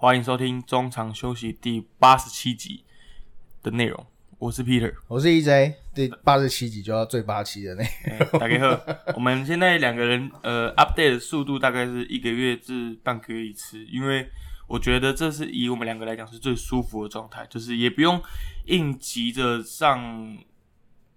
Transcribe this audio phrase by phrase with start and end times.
[0.00, 2.84] 欢迎收听中场休息第八十七集
[3.62, 4.06] 的内容。
[4.38, 7.84] 我是 Peter，我是 EJ，第八十七集就要最八期的那。
[8.38, 8.82] 大家好，
[9.14, 14.26] 我们现在两个人呃 update 的速度大概是一个月至半个月一次，因为
[14.66, 18.18] 我觉得这是以我们两个来讲是最舒服的状态，就是也不用
[18.68, 20.38] 硬急着上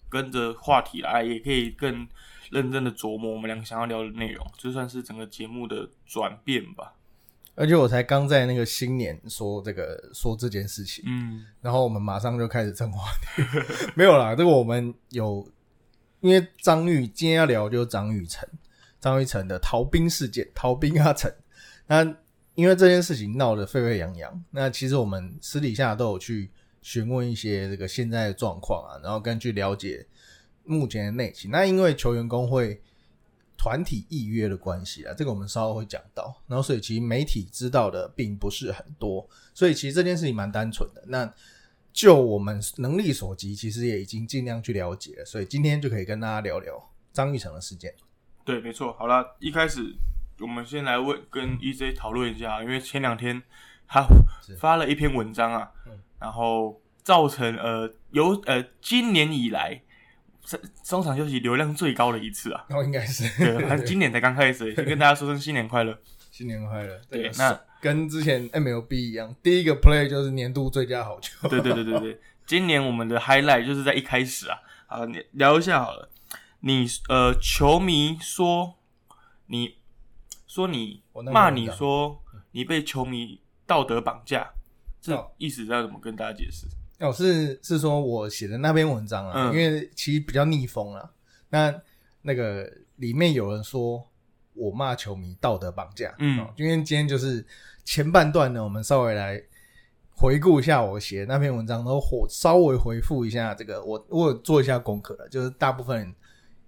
[0.09, 2.05] 跟着话题来，也可以更
[2.51, 6.95] 认真的琢磨我们两个想要聊的内容，就算是整个节目的转变吧。
[7.55, 13.43] 而且我才刚在那个新年说这个说这件事情，嗯，然后我们马上就开始正话题，
[13.95, 15.47] 没有啦，这个我们有，
[16.21, 18.47] 因为张玉今天要聊就是张玉成，
[18.99, 21.31] 张玉成的逃兵事件，逃兵阿成，
[21.87, 22.03] 那
[22.55, 26.49] 因为这件事情闹得沸沸扬扬，那其实我们私底下都有去
[26.81, 30.05] 询问一些这个现在的状况啊，然后根据了解
[30.63, 32.81] 目前的内情，那因为球员工会。
[33.63, 36.35] 团体预约的关系啊，这个我们稍后会讲到。
[36.47, 41.01] 然后，所以其实媒体知道的并不是很多，所以其实这件事情蛮单纯的。
[41.07, 41.33] 那
[41.93, 45.23] 就我们能力所及，其实也已经尽量去了解了。
[45.23, 47.95] 所以今天就可以跟大家聊聊张玉成的事件。
[48.43, 48.91] 对，没错。
[48.91, 49.95] 好了，一开始
[50.41, 53.41] 我们先来问跟 EJ 讨论一下，因为前两天
[53.87, 54.05] 他
[54.59, 55.71] 发了一篇文章啊，
[56.19, 59.81] 然后造成呃由呃今年以来。
[60.43, 62.65] 中中场休息流量最高的一次啊！
[62.69, 65.97] 哦，应该是对，他今年才刚开始， 先跟大家说声新年快乐，
[66.31, 66.99] 新年快乐。
[67.09, 71.31] 对，那跟之前 MLB 一样，第一个 play 就是年度最佳好球。
[71.47, 76.09] 对对对对对，今年我们的 highlight 就是在一开始啊，啊，你聊一下好了。
[76.59, 78.75] 你呃，球迷说
[79.47, 79.77] 你
[80.47, 82.21] 说你骂你说
[82.51, 84.53] 你被球迷道德绑架，
[85.01, 86.67] 这意思要怎么跟大家解释？
[87.03, 91.11] 哦，是是说我写的那篇文章啊，因为其实比较逆风了。
[91.49, 91.73] 那
[92.21, 94.07] 那个里面有人说
[94.53, 97.45] 我骂球迷道德绑架，嗯，因为今天就是
[97.83, 99.43] 前半段呢，我们稍微来
[100.15, 106.15] 回顾一下我写的那篇文章，然后我稍微回复一下这个，我我有做一下功课了，就是大部分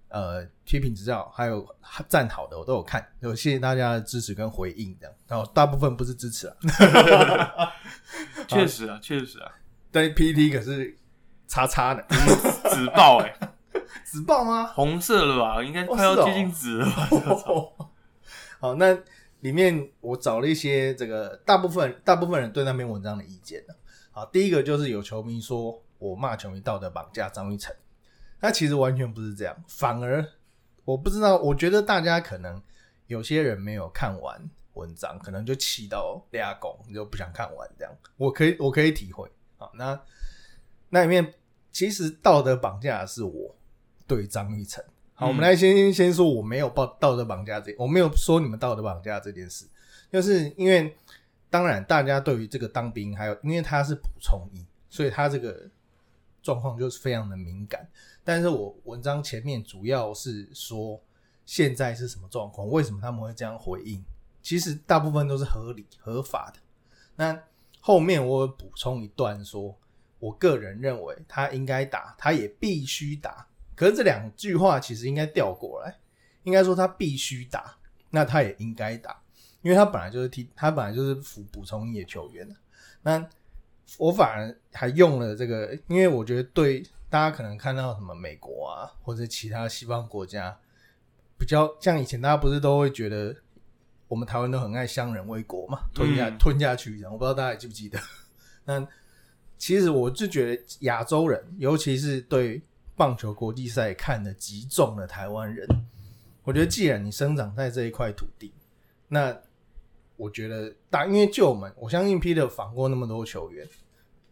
[0.08, 1.66] 呃批评指教还有
[2.08, 6.56] 赞好的我都有看，有谢谢大家的支持跟回应这样，然后大部分不是支持啊，
[8.46, 9.50] 确实啊，确实啊。
[9.90, 10.96] 但 PT 可是
[11.46, 12.04] 叉叉的
[12.70, 13.34] 紫爆哎，
[14.04, 14.66] 紫爆吗？
[14.74, 15.62] 红色了吧？
[15.62, 17.08] 应该快要接近紫了吧。
[18.60, 18.96] 好，那
[19.40, 23.62] 里面我找了一些这个大部分大部分人对那篇文章的意见
[24.10, 27.74] 好，第一个就是有球迷说我骂球迷道德绑架张玉成，
[28.40, 30.26] 那其实完全不是这样，反而
[30.84, 32.60] 我不知道，我觉得大家可能
[33.06, 37.92] 有些人没有看完文章，可能就气到俩拱，就不想看完这样。
[38.16, 39.30] 我可以，我可以体会。
[39.58, 40.00] 好，那
[40.90, 41.34] 那里面
[41.70, 43.54] 其实道德绑架的是我
[44.06, 44.84] 对张玉成。
[45.14, 49.66] 好，我们来先先说我没有报道德绑架这，我没有说你们道德绑架这件事，
[50.12, 50.94] 就是因为
[51.48, 55.68] 当然大家对于这个当兵还有，因为他是补充役，所以他这个
[56.42, 57.88] 状况就是非常的敏感。
[58.22, 61.00] 但是我文章前面主要是说
[61.46, 64.04] 现在是什么状况，为什么他们会这样回应，
[64.42, 66.60] 其实大部分都是合理合法的。
[67.14, 67.42] 那
[67.86, 69.72] 后面我补充一段，说
[70.18, 73.46] 我个人认为他应该打，他也必须打。
[73.76, 75.96] 可是这两句话其实应该调过来，
[76.42, 77.76] 应该说他必须打，
[78.10, 79.22] 那他也应该打，
[79.62, 82.56] 因为他本来就是替他本来就是辅补充役球员
[83.02, 83.24] 那
[83.98, 90.58] 我反而还用了这个，因为我觉得对大家可能看到什么美国啊或者其他西方国家
[91.38, 93.36] 比较像以前大家不是都会觉得。
[94.08, 97.98] 我们台湾都很爱相人为国嘛，吞下吞下去这样，我不知道大家还记不记得。
[98.64, 98.86] 那
[99.58, 102.62] 其实我就觉得亚洲人，尤其是对
[102.94, 105.66] 棒球国际赛看得极重的台湾人，
[106.44, 108.52] 我觉得既然你生长在这一块土地，
[109.08, 109.36] 那
[110.16, 113.66] 我觉得大，因为就我们，我相信 Peter 访过那么多球员，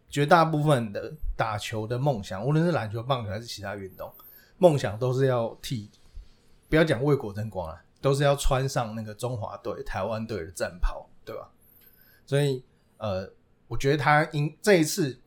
[0.09, 4.11] 绝大部分的打球的梦想，无论是篮球、棒球还是其他运动，
[4.57, 5.89] 梦想都是要替，
[6.69, 7.81] 不要讲为国争光啊。
[8.05, 11.49] 都是要穿上那个中华队、台湾队的战袍，对吧？
[12.27, 12.63] 所以，
[12.97, 13.27] 呃，
[13.67, 15.19] 我觉得他应这一次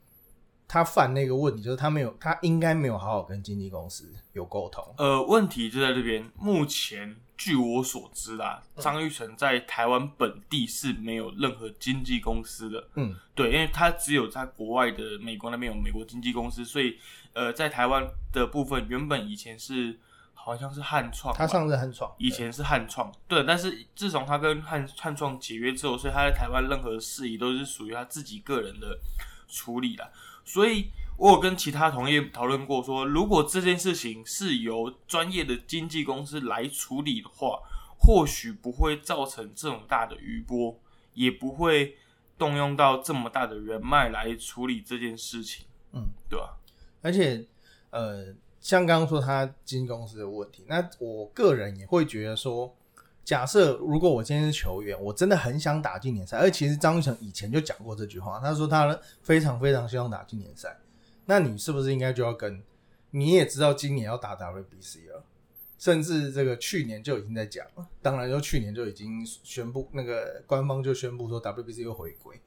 [0.68, 4.94] 他犯那个问题，就是他没有，他应该没有好好跟经纪公司有沟通。
[4.96, 6.30] 呃，问题就在这边。
[6.36, 12.88] 目前据我所知啦，张玉成在台湾本地是没有任何经纪公司的。
[12.94, 16.96] 嗯，对，因为他只有在国外的美国那边有美国经纪公司，所以，
[17.32, 19.98] 呃，在台湾的部分原本以前是。
[20.40, 23.44] 好像是汉创，他上次汉创，以前是汉创，对。
[23.44, 28.98] 但是自从他跟汉汉创解约之后，所以他在台湾任何事宜都是属于他自己个人的
[29.48, 30.10] 处理了。
[30.44, 30.86] 所以
[31.18, 37.60] 我有跟其他同业讨论过，说如果这件事情是由专业的经纪公司来处理的话，
[37.98, 40.80] 或许不会造成这种大的余波，
[41.12, 41.98] 也不会
[42.38, 46.56] 动用到这么大的人脉来处理这件事情，嗯，对吧？
[47.02, 47.44] 而且
[47.90, 48.34] 呃，
[48.68, 52.76] 像刚刚说他经纪公司的问题，那我个人也会觉得说，
[53.24, 60.76] 假设如果我今天是球员，我真的很想打进联赛，而其实张玉成以前就讲过这句话，他说他非常非常希望打进联赛，
[61.24, 62.62] 那你是不是应该就要跟？
[63.10, 65.24] 你也知道今年要打 WBC 了，
[65.78, 72.38] 甚至这个去年就已经在讲了，当然就去年就已经宣布那个官方就宣布说 WBC 又回归，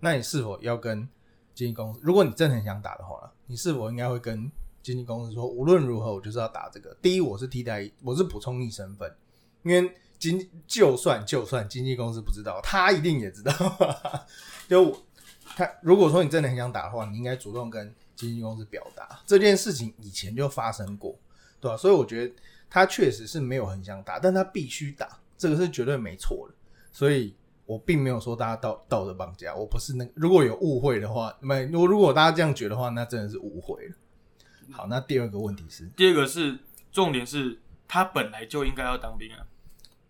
[0.00, 1.08] 那你是否要跟
[1.54, 2.00] 经纪公司？
[2.02, 6.96] 如果你真的很想打的话，你是否应该会跟经纪公司说，无论如何我就是要打这个？
[7.00, 9.14] 第一，我是替代，我是补充役身份，
[9.62, 13.52] 因为经就算就算经纪公司不知道，他一定也知道。
[14.68, 14.96] 就
[15.44, 17.94] 他如果说你真的很想打的话，你应该主动跟。
[18.16, 21.18] 经纪公司表达这件事情以前就发生过，
[21.58, 21.74] 对吧？
[21.74, 22.34] 所以我觉得
[22.68, 26.54] 他确实是没有很想打，但他必须打，这个是绝对没错的。
[26.92, 27.34] 所以
[27.64, 33.94] 我并没有说大家道道德绑架，我不是那如果有误会的话，没如如果大家这样觉得话，那真的是误会了。
[34.72, 36.58] 好，那第二个问题是，第二个是
[36.90, 39.46] 重点是他本来就应该要当兵啊。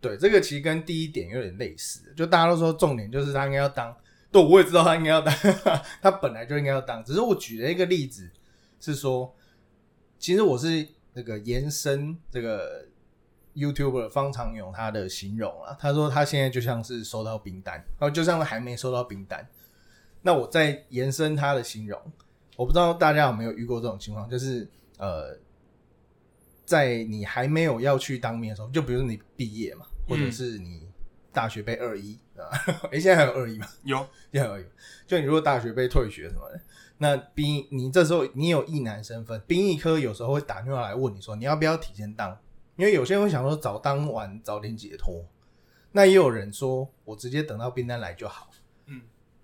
[0.00, 3.94] 对，这个其实跟第一点有点类似，就大家都说重点就是他应该要当。
[4.32, 5.34] 对，我也知道他应该要当，
[6.00, 7.04] 他本来就应该要当。
[7.04, 8.30] 只是我举了一个例子，
[8.80, 9.34] 是说，
[10.18, 12.86] 其实我是那个延伸这个
[13.54, 19.46] YouTuber 方长勇他的形容啊，他说他现在就像是收到兵单，然后就像是还没收到兵单。
[20.22, 22.00] 那我再延伸他的形容，
[22.56, 24.68] 我不知道大家有没有遇过这种情况，就是
[24.98, 25.36] 呃，
[26.64, 30.88] 在你还没有要去当兵的时候，就比如你毕业嘛，或者是你。
[31.32, 32.50] 大学被二一啊，
[32.90, 33.64] 哎，现在还有二一吗？
[33.84, 33.98] 有，
[34.32, 34.64] 现在有。
[35.06, 36.60] 就你如果大学被退学什么的，
[36.98, 42.36] 那兵你这时候你有一男身份，兵役科有时候会打电话来问你说你要不要提前当，
[42.74, 45.24] 因为有些人会想说早当完早点解脱，
[45.92, 48.50] 那也有人说我直接等到兵单来就好。
[48.86, 49.00] 嗯，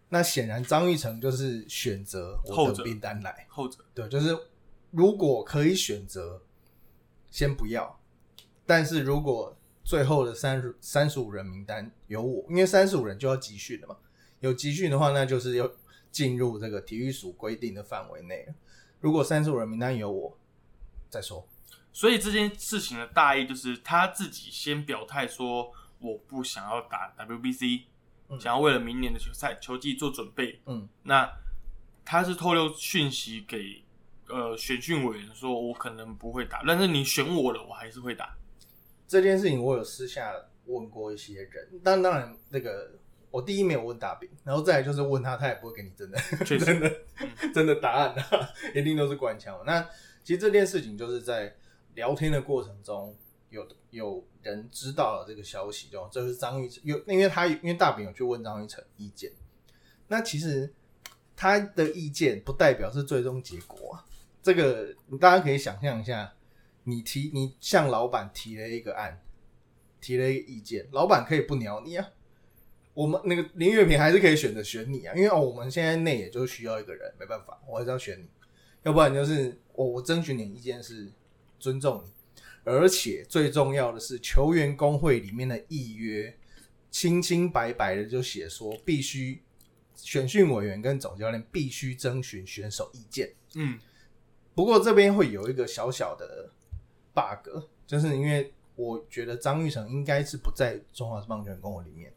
[0.08, 4.36] 那显然张玉成就是选择我等兵单来，后者对，就是
[4.90, 6.42] 如果可以选择，
[7.30, 8.00] 先不要，
[8.64, 9.56] 但是如果。
[9.86, 13.96] 最后的三十三十五人名单有我，因为三十五人就要集训了嘛。
[14.40, 15.70] 有集训的话，那就是要
[16.10, 18.54] 进入这个体育署规定的范围内了。
[18.98, 20.36] 如果三十五人名单有我，
[21.08, 21.46] 再说。
[21.92, 25.70] 所以这件事情的大意就是他自己先表态说
[26.00, 27.82] 我不想要打 WBC，
[28.40, 30.61] 想要为了明年的球赛球季做准备。
[30.67, 31.31] 嗯，那
[32.05, 33.82] 他是透露讯息给
[34.28, 38.37] 呃选训委员说，我可能不会打，但是你选我了，我还是会打。
[39.08, 40.32] 这件事情我有私下
[40.67, 42.90] 问过一些人，但当然那个
[43.31, 46.93] 我第一没有问大饼，然后再来就是问他，他也不会给你真的 真的
[47.55, 49.56] 真的答案的， 一定都是官腔。
[49.64, 49.81] 那
[50.25, 51.55] 其实这件事情就是在
[51.94, 53.17] 聊天的过程中，
[53.50, 59.32] 有有人知道了这个消息，就这是张玉成，有因为他因为大饼有去问张玉成意见，
[60.08, 60.72] 那其实
[61.34, 64.04] 他的意见不代表是最终结果啊，
[64.43, 66.32] 这个大家可以想象一下。
[66.88, 69.20] 你提你向老板提了一个案，
[70.00, 72.08] 提了一个意见，老板可以不鸟你啊。
[72.94, 78.28] 我们那个林月平还是可以选择选你啊，因为哦，我们现在内也就需要一个人，没办法，我还是要选你。
[78.84, 81.10] 要不然就是我我征询你意见是
[81.58, 82.12] 尊重你，
[82.66, 86.37] 而且最重要的是球员工会里面的议约
[86.90, 89.40] 清清白白的就写说，必须
[89.94, 93.32] 选训委员跟总教练必须征询选手意见。
[93.54, 93.78] 嗯，
[94.54, 96.50] 不过这边会有一个小小的。
[97.16, 102.12] bug 就是因为我觉得张玉成应该是不在中华职棒球员工会里面，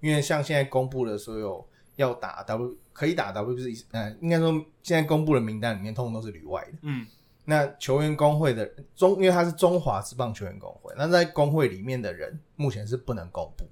[0.00, 6.78] 因为像现在公布的所有要打 W 可以打 WBC，呃，应该说现在公布的名单里面通通都是旅外的。
[6.82, 7.04] 嗯，
[7.44, 8.64] 那球员工会的
[8.96, 13.64] 中，因为他是中华职棒球员工会，那在工会里面的人目前是不能公布。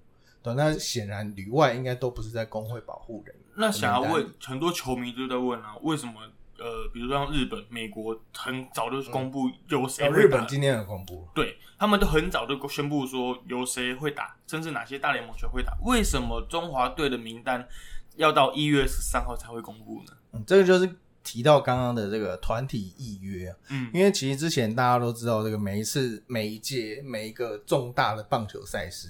[0.43, 3.35] 对，那显然旅外应该都不是在工会保护人。
[3.55, 6.15] 那想要问很多球迷都在问啊，为什么？
[6.59, 10.09] 呃，比如说像日本、美国，很早就公布有谁。
[10.11, 15.77] 日本今天有公布，对他们都很早就宣布说有谁会打，甚至哪些大联盟球会打。
[15.83, 17.67] 为什么中华队的名单
[18.15, 20.13] 要到一月十三号才会公布呢？
[20.33, 20.89] 嗯，这个就是
[21.23, 23.55] 提到刚刚的这个团体预约。
[23.69, 29.09] 嗯，因为其实之前大家都知道，这个每一次、每一届、每一个重大的棒球赛事，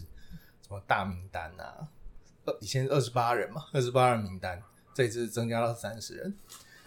[0.61, 1.89] 什么大名单啊，
[2.61, 4.63] 以前二十八人嘛，二十八人名单，
[4.95, 6.35] 这次增加到三十人。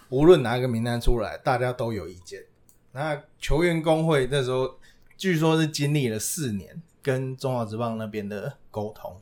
[0.09, 2.43] 无论哪一个名单出来，大家都有意见。
[2.91, 4.79] 那球员工会那时候
[5.17, 9.19] 据说是经历了四年跟中华职棒那边的沟通。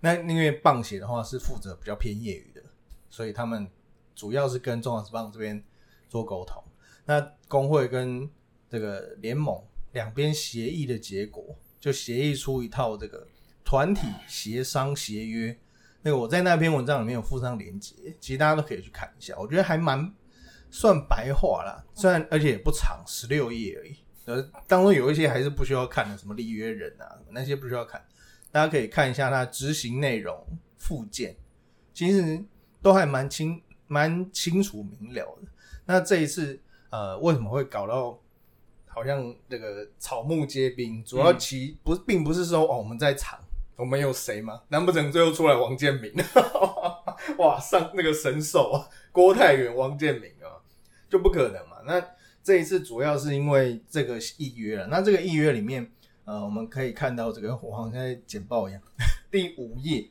[0.00, 2.62] 那因为棒协的话是负责比较偏业余的，
[3.08, 3.68] 所以他们
[4.14, 5.62] 主要是跟中华职棒这边
[6.08, 6.62] 做沟通。
[7.06, 8.28] 那工会跟
[8.70, 13.26] 这个联盟两边协议的结果，就协议出一套这个
[13.64, 15.56] 团体协商协约。
[16.02, 20.12] 那个我在那篇文章里面有附上连接，其实大家都可以去看一下，我觉得还蛮
[20.70, 23.96] 算白话啦， 虽然而且也不长，十六页而已。
[24.26, 28.02] 呃，当中有一些还是不需要看的，什么立约人啊，那些不需要看，
[28.50, 31.36] 大家可以看一下它执行内容附件，
[31.92, 32.42] 其实
[32.82, 35.48] 都还蛮清、蛮清楚明了的。
[35.86, 36.60] 那这一次，
[36.90, 38.18] 呃，为什么会搞到
[38.86, 41.04] 好像这个草木皆兵？
[41.04, 43.38] 主要其不并不是说哦我们在场，
[43.76, 44.62] 我们有谁吗？
[44.68, 46.12] 难不成最后出来王建民？
[47.38, 50.60] 哇，上那个神兽啊，郭泰元、王建民啊，
[51.08, 51.76] 就不可能嘛？
[51.86, 52.04] 那。
[52.44, 55.90] 这一次主要是因为这个议约了，那这个议约里面，
[56.26, 58.82] 呃，我们可以看到这个我好像在简报一样，
[59.30, 60.10] 第五页，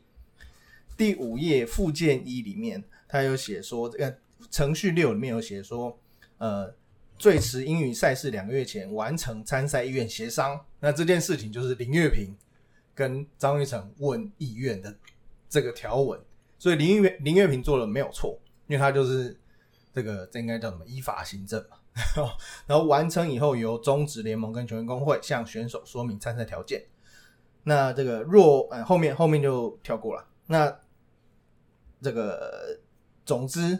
[0.97, 2.83] 第五页附件一里面，
[3.13, 4.17] 他有写说，这个
[4.49, 5.95] 程序六里面有写说，
[6.39, 6.73] 呃，
[7.15, 12.35] 最迟英语赛事两个月前完成参赛意愿协商，那这件事情就是林月平
[12.95, 14.97] 跟张玉成问意愿的
[15.47, 16.19] 这个条文，
[16.57, 19.39] 所以林月林月平做了没有错，因为他就是
[19.93, 21.77] 这个这应该叫什么依法行政嘛。
[22.65, 26.83] 然后完成以后，由中职联盟跟球员工会向选手说明参赛条件。
[27.61, 30.27] 那这个若呃后面后面就跳过了。
[30.47, 30.79] 那
[32.01, 32.79] 这个
[33.25, 33.77] 总之，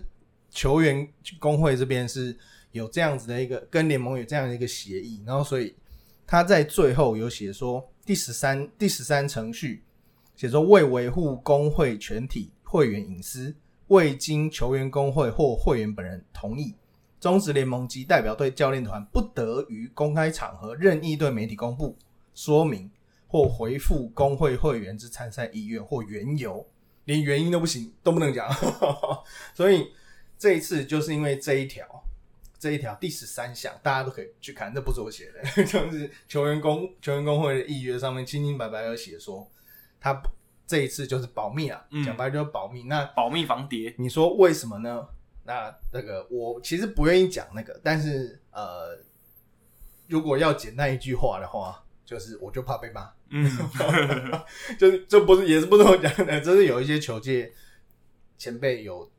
[0.49, 1.07] 球员
[1.39, 2.37] 工会这边是
[2.71, 5.75] 有这样子的一个跟联盟有这样的一个协议，然后所以
[6.25, 9.83] 他在最后有写说第十三第十三程序
[10.35, 13.55] 写说为维护工会全体会员隐私，
[13.87, 16.73] 未经球员工会或会员本人同意。
[17.19, 21.97] 中职联盟及代表队教练团不得于公开场合任意对媒体公布
[22.33, 22.91] 说明
[23.27, 26.67] 或回复工会会员之参赛意愿或缘由，
[27.05, 28.49] 连原因都不行，都不能讲。
[29.53, 29.91] 所以
[30.37, 31.85] 这一次就是因为这一条，
[32.59, 39.49] 这一条第十三项，大家都可以去看，这不是我写的， 就是球员工球员工会的议约上面清清白白的写说，
[39.99, 40.21] 他
[40.65, 42.83] 这一次就是保密啊，讲白就是保密。
[42.83, 45.05] 那保密防谍，你说为什么呢？
[45.45, 48.97] 那那个我其实不愿意讲那个，但是呃，
[50.07, 53.49] 如果要简单一句话的话，就是我就怕被骂，嗯，
[54.77, 57.51] 就是这不是也是不这么讲的，就是有一些球界
[58.37, 59.09] 前辈有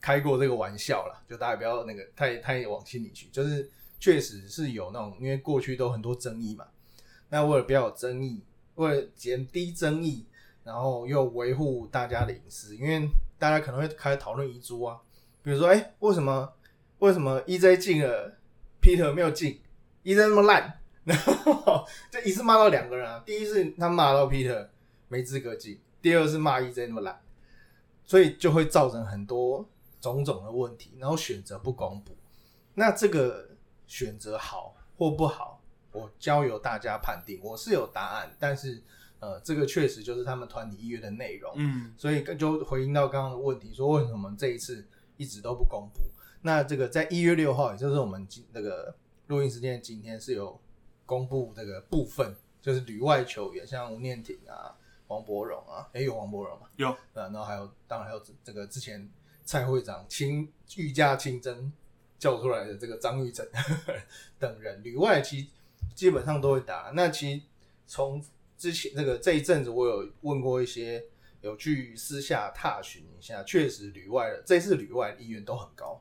[0.00, 3.70] 开过这个玩笑了，就大家不要那个太太往心里去，就是
[4.00, 6.66] 确实是有那种，因为过去都很多争议嘛，
[7.28, 8.42] 那为了不要有争议，
[8.74, 10.26] 为了减低争议，
[10.64, 13.08] 然后又维护大家的隐私，因为
[13.38, 14.98] 大家可能会开始讨论遗珠啊。
[15.42, 16.52] 比如说，哎，为什么
[16.98, 18.36] 为什么 EJ 进了
[18.82, 19.60] ，Peter 没有进
[20.02, 23.22] ？EJ 那么烂，然 后就一次骂到两个人啊。
[23.24, 24.68] 第一是他骂到 Peter
[25.08, 27.20] 没资格进，第二是骂 EJ 那么懒，
[28.04, 29.68] 所以就会造成很多
[30.00, 32.16] 种种的问题，然后选择不公布。
[32.74, 33.48] 那这个
[33.86, 35.60] 选择好或不好，
[35.92, 37.40] 我交由大家判定。
[37.42, 38.82] 我是有答案，但是
[39.20, 41.52] 呃，这个确实就是他们团体意愿的内容。
[41.56, 44.86] 嗯，所以就回应到刚刚的问题，说为什么这一次？
[45.16, 46.00] 一直都不公布。
[46.42, 48.92] 那这个在一月六号，也就是我们今那个
[49.28, 50.60] 录音时间今天是有
[51.06, 54.76] 公布这个部分，就是旅外球员，像吴念挺啊、
[55.08, 56.66] 王博荣啊，哎有王博荣吗？
[56.76, 59.08] 有啊，然后还有当然还有这个之前
[59.44, 61.72] 蔡会长亲御驾亲征
[62.18, 63.46] 叫出来的这个张玉成
[64.38, 65.50] 等人，旅外其
[65.94, 66.92] 基本上都会打。
[66.94, 67.42] 那其实
[67.86, 68.24] 从
[68.56, 71.04] 之前这个这一阵子，我有问过一些。
[71.44, 76.00] 有去私下踏询一下，确实旅外的这次旅外意愿都很高，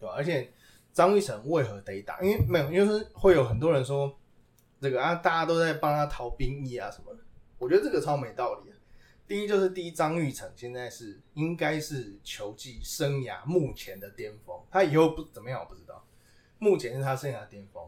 [0.00, 0.14] 对吧？
[0.16, 0.50] 而且
[0.94, 2.22] 张玉成为何得打？
[2.22, 4.18] 因为没有，因为是会有很多人说
[4.80, 7.20] 这个啊，大家都在帮他逃兵役啊什么的。
[7.58, 8.72] 我觉得这个超没道理。
[9.26, 16.02] 第一就是第一，张玉成现在是应该是球技生涯目前的巅峰，他以后不怎么样我不知道。
[16.58, 17.86] 目前是他生涯巅峰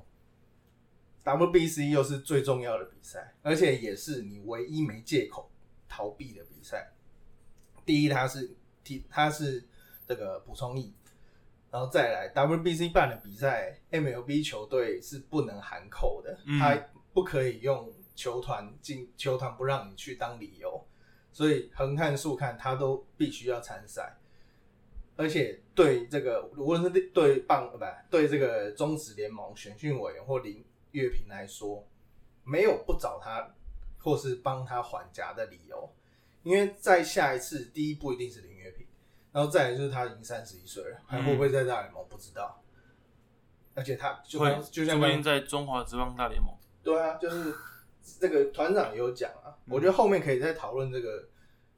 [1.25, 5.50] ，WBC 又是最重要的比赛，而且也是你唯一没借口
[5.88, 6.44] 逃避的。
[6.44, 6.92] 比赛，
[7.87, 8.54] 第一他是
[8.85, 9.66] 替他是
[10.06, 10.92] 这个补充役，
[11.70, 16.76] 然后再来 WBC 办的比赛，MLB 球队是不能喊口的，他
[17.12, 20.84] 不可以用球团进球团不让你去当理由，
[21.32, 24.16] 所以横看竖看他都必须要参赛，
[25.16, 27.78] 而且对这个无论是对棒不
[28.10, 31.86] 对这个中职联盟选训委员或林月平来说，
[32.42, 33.48] 没有不找他
[33.98, 35.88] 或是帮他还价的理由。
[36.42, 38.86] 因为在下一次第一步一定是林月平，
[39.32, 42.62] 然后再来就是他已经三十一岁了，还会不会在大联盟不知道。
[43.75, 47.54] 而且他就会就像最近在中华职棒大联盟，对啊，就是
[48.18, 51.28] 这个团长有讲啊，我觉得后面可以再讨论这个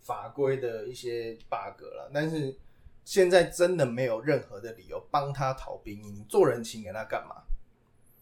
[0.00, 2.10] 法规的一些 bug 了。
[2.12, 2.58] 但是
[3.04, 7.36] 现在真的没有任何的理由帮他逃兵役，你做人情给他干嘛？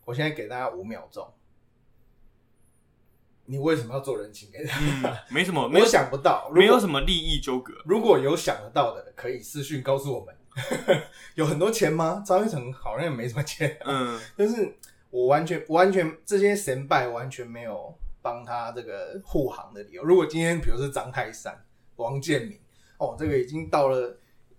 [0.04, 1.32] 我现在给大家五秒钟。
[3.50, 4.78] 你为什么要做人情给他？
[4.80, 7.74] 嗯， 没什么，没我有想不到，没有什么利益纠葛。
[7.84, 10.34] 如果有想得到的，可以私讯告诉我们。
[11.34, 12.22] 有很多钱吗？
[12.26, 14.76] 张一成好像也没什么钱，嗯 就是
[15.10, 20.04] 我完全完全这些神拜完全没有帮他这个护航的理由。
[20.04, 21.64] 如果今天比如是张泰山、
[21.96, 22.58] 王建民，
[22.98, 24.18] 哦，这个已经到了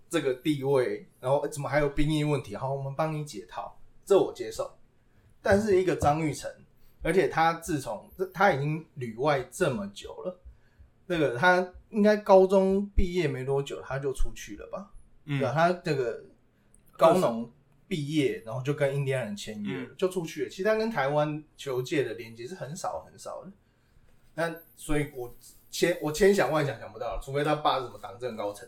[0.09, 2.55] 这个地位，然后怎么还有兵役问题？
[2.55, 4.77] 好，我们帮你解套，这我接受。
[5.41, 6.49] 但是一个张玉成，
[7.01, 10.39] 而且他自从他已经旅外这么久了，
[11.07, 14.91] 那个他应该高中毕业没多久他就出去了吧？
[15.25, 16.23] 对啊，嗯他这个
[16.97, 17.51] 高农
[17.87, 20.49] 毕业，然后就跟印第安人签约了，嗯就出去了。
[20.49, 23.51] 其实他跟台湾球界的连接是很少很少的。
[24.33, 25.35] 那所以我
[25.69, 28.67] 千我千想万想想不到，除非他爸是什么党政高层，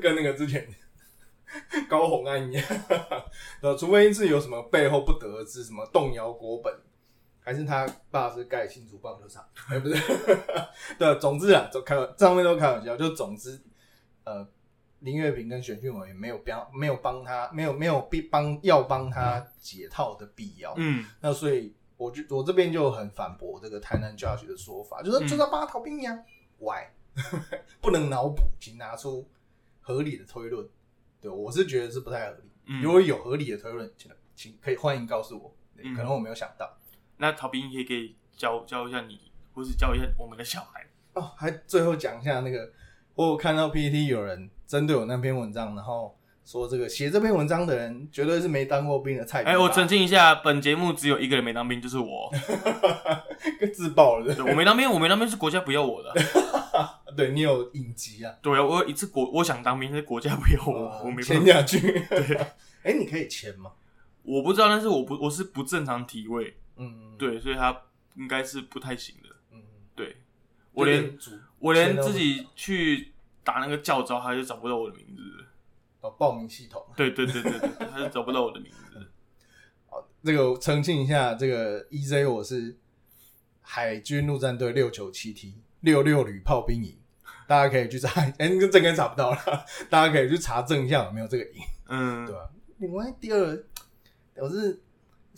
[0.00, 0.66] 跟那个之前
[1.86, 2.64] 高洪安一样，
[3.60, 6.74] 呃，除非是有什么背后不得而知，什么动摇国本，
[7.44, 9.96] 还是他爸是盖新竹棒球场， 哎、不是，
[10.96, 13.60] 对，总之啊，都开玩上面都开玩笑，就总之，
[14.24, 14.46] 呃，
[15.00, 21.04] 林月平跟选训委员没有帮没有帮他没有没有必帮要帮他解套的必要，嗯。
[21.20, 25.26] 那所以我就我这边就很反驳这个台南 Judge 的说法，就是嗯。
[25.26, 26.16] 就是要帮他逃兵呀、
[26.58, 26.84] why
[27.82, 29.28] 不能脑补，请拿出
[29.80, 30.64] 合理的推论。
[31.20, 32.50] 对我是觉得是不太合理。
[32.66, 32.80] 嗯。
[32.80, 35.52] 如果有合理的推论，请请可以欢迎告诉我，
[35.96, 36.72] 可能我没有想到。
[37.18, 39.20] 那陶斌也可以教教一下你，
[39.54, 40.86] 或是教一下我们的小孩。
[41.14, 42.70] 哦，还最后讲一下那个，
[43.14, 49.42] 我有看到 PPT 有人针对我那篇文章，然后说这个写这篇文章的人绝对是没当过兵的菜。
[49.42, 52.30] 哎、我澄清一下，本节目只有一个人没当兵，就是我。
[53.58, 56.14] 跟自爆了，对我没当兵，我没当兵是国家不要我的。
[57.14, 61.22] 对你有隐疾啊，对啊，我有一次国我想当兵，但是国家不要我，我没。
[61.22, 61.78] 签下去。
[62.08, 62.36] 对，
[62.82, 63.72] 哎，你可以签吗？
[64.22, 67.82] 我不知道，但是我不我是不正常体位，嗯，对，所以他
[68.16, 69.28] 应该是不太行的。
[69.52, 69.62] 嗯，
[69.94, 70.16] 对
[70.72, 71.18] 我连
[71.58, 73.12] 我连自己去
[73.44, 75.22] 打那个教招，他就找不到我的名字。
[76.00, 76.84] 哦报名系统。
[76.96, 79.08] 对对对对对，他就找不到我的名字。
[79.88, 82.76] 好，这个澄清一下，这个 EJ 我是
[83.60, 86.98] 海军陆战队六九七 T 六六旅炮兵营，
[87.46, 89.38] 大家可以去查，哎、那个这个查不到了，
[89.88, 93.64] 大家可以去查证一下有没有这个营，嗯对，吧、另外第二，
[94.36, 94.80] 我是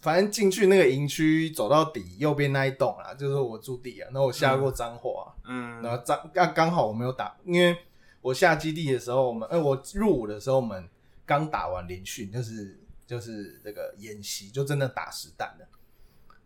[0.04, 5.80] 反正进去那个营区走到底右边那一栋啊，就是我驻地啊，然后我下过彰化、嗯。
[5.80, 7.74] 然后脏刚刚好我没有打，因为
[8.20, 10.86] 我下基地的时候，我们，呃，我入伍的时候，我们
[11.24, 15.66] 刚打完连训，就是就是这个演习，就真的打实弹的。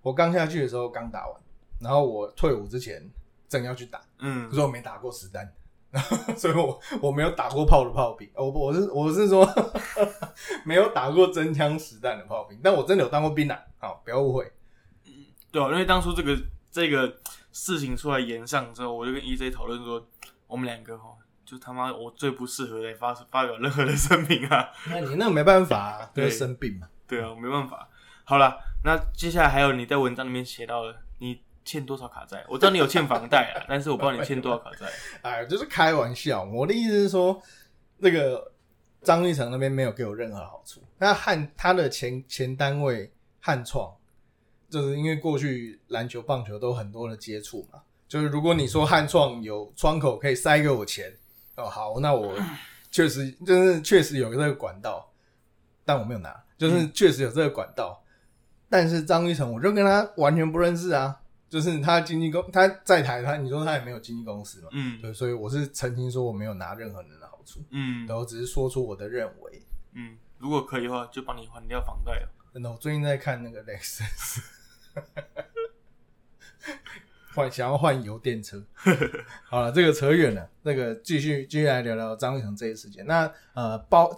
[0.02, 1.40] 我刚下去的时候刚打完，
[1.80, 3.10] 然后我退伍之前
[3.48, 4.48] 正要去打，嗯。
[4.48, 5.52] 可是我没打过实弹，
[6.36, 9.48] 所以我我没有打过炮的炮兵，我我是我是说
[10.64, 14.52] 没有打过真枪实弹的炮兵，但我真的有当过兵啊，好，不要误会。
[15.50, 16.36] 对啊，因为当初这个
[16.70, 17.16] 这个
[17.52, 20.06] 事情出来延上之后，我就跟 EJ 讨论说，
[20.46, 24.68] 我们两个哈，就他妈我最不适合来发发表任何的声明啊。
[24.90, 26.86] 那你那个没办法、啊， 对就是生病嘛。
[27.06, 27.88] 对啊，我没办法。
[28.24, 32.42] 好了，那接下来还有你在文章里面写到的，你欠多少卡债？
[32.48, 34.86] 我知道你有欠房贷啊， 但是我不知道你欠多少卡债。
[35.20, 36.42] 哎，就是开玩笑。
[36.44, 37.38] 我的意思是说，
[37.98, 38.50] 那个
[39.02, 40.82] 张玉成那边没有给我任何好处。
[40.96, 43.94] 那汉他的前前单位汉创，
[44.70, 47.82] 就是因为过去篮球、棒球都很多的接触嘛。
[48.08, 51.14] 就是如果你说汉创有窗口可以塞给我钱，
[51.56, 52.34] 哦好，那我
[52.90, 55.06] 确实就是确实有这个管道，
[55.84, 58.02] 但我没有拿，就是确实有这个管道。
[58.70, 61.18] 但是张玉成，我就跟他完全不认识啊。
[61.48, 64.68] 就是他经纪公他在台，他你说他也没有经纪公司嘛？
[64.72, 69.62] 嗯对，所以我是澄清说我没有拿任何人的好处，嗯然后只是说出我的认为。
[69.94, 72.28] 嗯，如果可以的话，就帮你还掉房贷了。
[72.52, 74.42] 真的，我最近在看那个 Lexus，
[77.34, 78.62] 换想要换油电车。
[79.44, 83.06] 好了，这个扯远了，那个继续继续来聊聊张伟成这一事件。
[83.06, 84.14] 那呃，包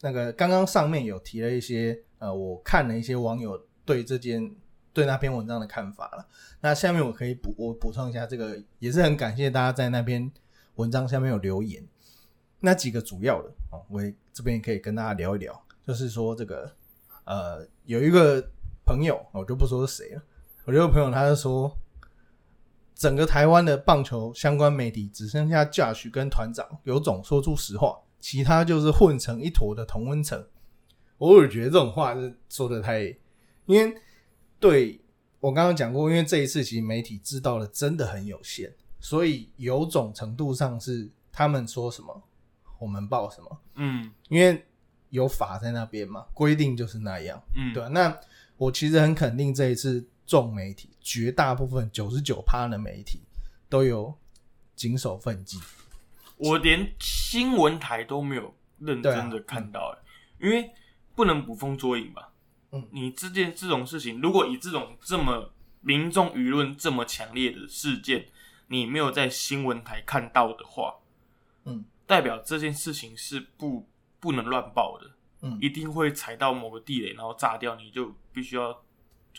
[0.00, 4.50] 那个刚刚上面有提了一些呃，我看了一些网友对这件
[4.98, 6.26] 对那篇文章的看法了。
[6.60, 10.28] 那下面我可以补我补充一下，这个也是很感谢大家在那篇
[10.74, 11.86] 文章下面有留言。
[12.58, 16.68] 那几个主要的哦，我也这边也可以跟大家聊一聊，就是说这个
[17.26, 18.44] 呃，有一个
[18.84, 20.22] 朋友，我就不说是谁了。
[20.64, 21.78] 我有个朋友，他就说，
[22.96, 30.44] 整个台湾的棒球相关媒体只剩下 Josh 跟团长有种说出实话，其他就是混成一坨的同温层。
[31.18, 33.02] 我也觉得这种话是说的太，
[33.66, 33.94] 因为
[34.60, 35.00] 对
[35.40, 42.22] 我刚刚讲过，因为这一次其实媒体知道的真的很有限，所以有种程度上是他们说什么，
[42.78, 43.60] 我们报什么。
[43.76, 44.64] 嗯因为
[45.10, 48.18] 有法在那边嘛，规定就是那样，嗯，对吧、那
[48.56, 53.22] 我其实很肯定这一次众媒体，绝大部分九十九趴的媒体
[53.68, 54.12] 都有
[54.74, 55.60] 谨守奋进。
[56.36, 60.70] 我连新闻台都没有认真的看到、欸，因为
[61.14, 62.32] 不能捕风捉影吧。
[62.72, 62.88] 嗯。
[62.92, 68.28] 你这件这种事情，如果以这种这么民众舆论这么强烈的事件，
[68.66, 70.96] 你没有在新闻台看到的话，
[71.64, 73.88] 嗯，代表这件事情是不
[74.20, 75.10] 不能乱报的，
[75.42, 78.82] 嗯一定会踩到某个地雷，然后炸掉，你就必须要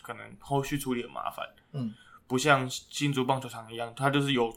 [0.02, 1.46] 可能后续处理很麻烦。
[1.72, 1.94] 嗯，
[2.26, 4.52] 不像新竹棒球场一样，它就是有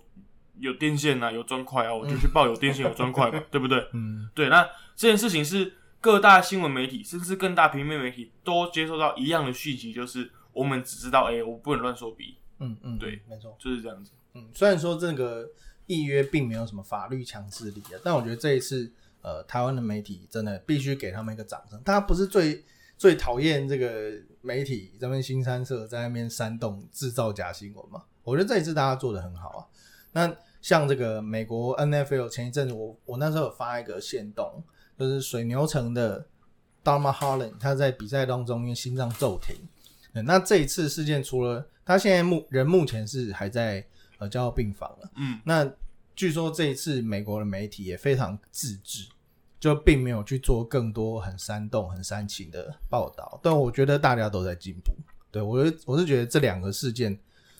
[0.57, 3.87] 有电线啊，有砖块啊，我就去报有电线有砖块嘛， 对不对？
[3.93, 4.29] 嗯。
[4.33, 4.63] 对，那
[4.95, 13.55] 这件事情是各大新闻媒体，甚至更大平面媒体都接收到一样的讯息，就是我们只知道，哎、我不能乱说 B，嗯嗯，对，没错。
[13.57, 14.11] 就是这样子。
[14.33, 15.49] 嗯，虽然说这个
[15.85, 21.81] 议约并没有什么法律强制力啊，但我觉得这一次，呃，台湾的媒体真的必须给他们一个掌声。
[21.83, 22.65] 大家不是最
[22.97, 24.11] 最讨厌这个
[24.41, 28.03] 媒体这边新三社在那边煽动制造假新闻嘛？
[28.23, 29.65] 我觉得这一次大家做的很好啊。
[30.11, 34.61] 那像这个美国 NFL 前一阵子我我那时候有发一个线动，
[34.97, 36.25] 就是水牛城的
[36.83, 39.55] Dharma Holland，他在比赛当中因为心脏骤停。
[40.13, 43.85] 对那这一次事件除了他现在目人目前是还在
[44.19, 45.09] 呃加护病房了。
[45.15, 45.67] 嗯那
[46.15, 49.09] 据说这一次美国的媒体也非常自制，
[49.59, 53.39] 就并没有去做更多很煽动、很煽情的报道。
[53.41, 54.93] 但我觉得大家都在进步。
[55.31, 57.17] 对我是我是觉得这两个事件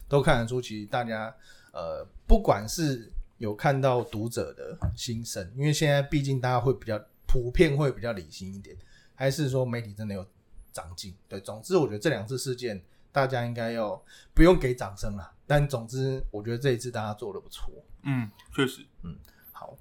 [0.07, 1.35] 都看得出，其实大家
[1.71, 8.77] 呃，不管是有看到读者的心声，因为现在毕竟大家会比较普遍会比较理性一点，
[9.15, 10.23] 还是说媒体真的有
[10.71, 11.15] 长进？
[11.27, 12.79] 对，总之我觉得这两次事件
[13.11, 13.99] 大家应该要
[14.35, 15.33] 不用给掌声了。
[15.47, 17.73] 但总之，我觉得这一次大家做的不错。
[18.03, 19.17] 嗯，确实，嗯
[19.51, 19.75] 好，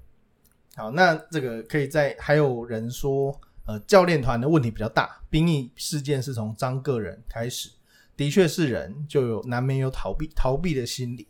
[0.75, 7.69] 好，那这个可以在还有人说，呃，教练团的问题比较大，兵役事件是从张个人开始，
[8.17, 11.27] 的确是人就有难免有逃避逃避的心理。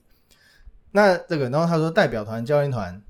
[0.91, 3.01] 那这个，然后他说代表团、教练团、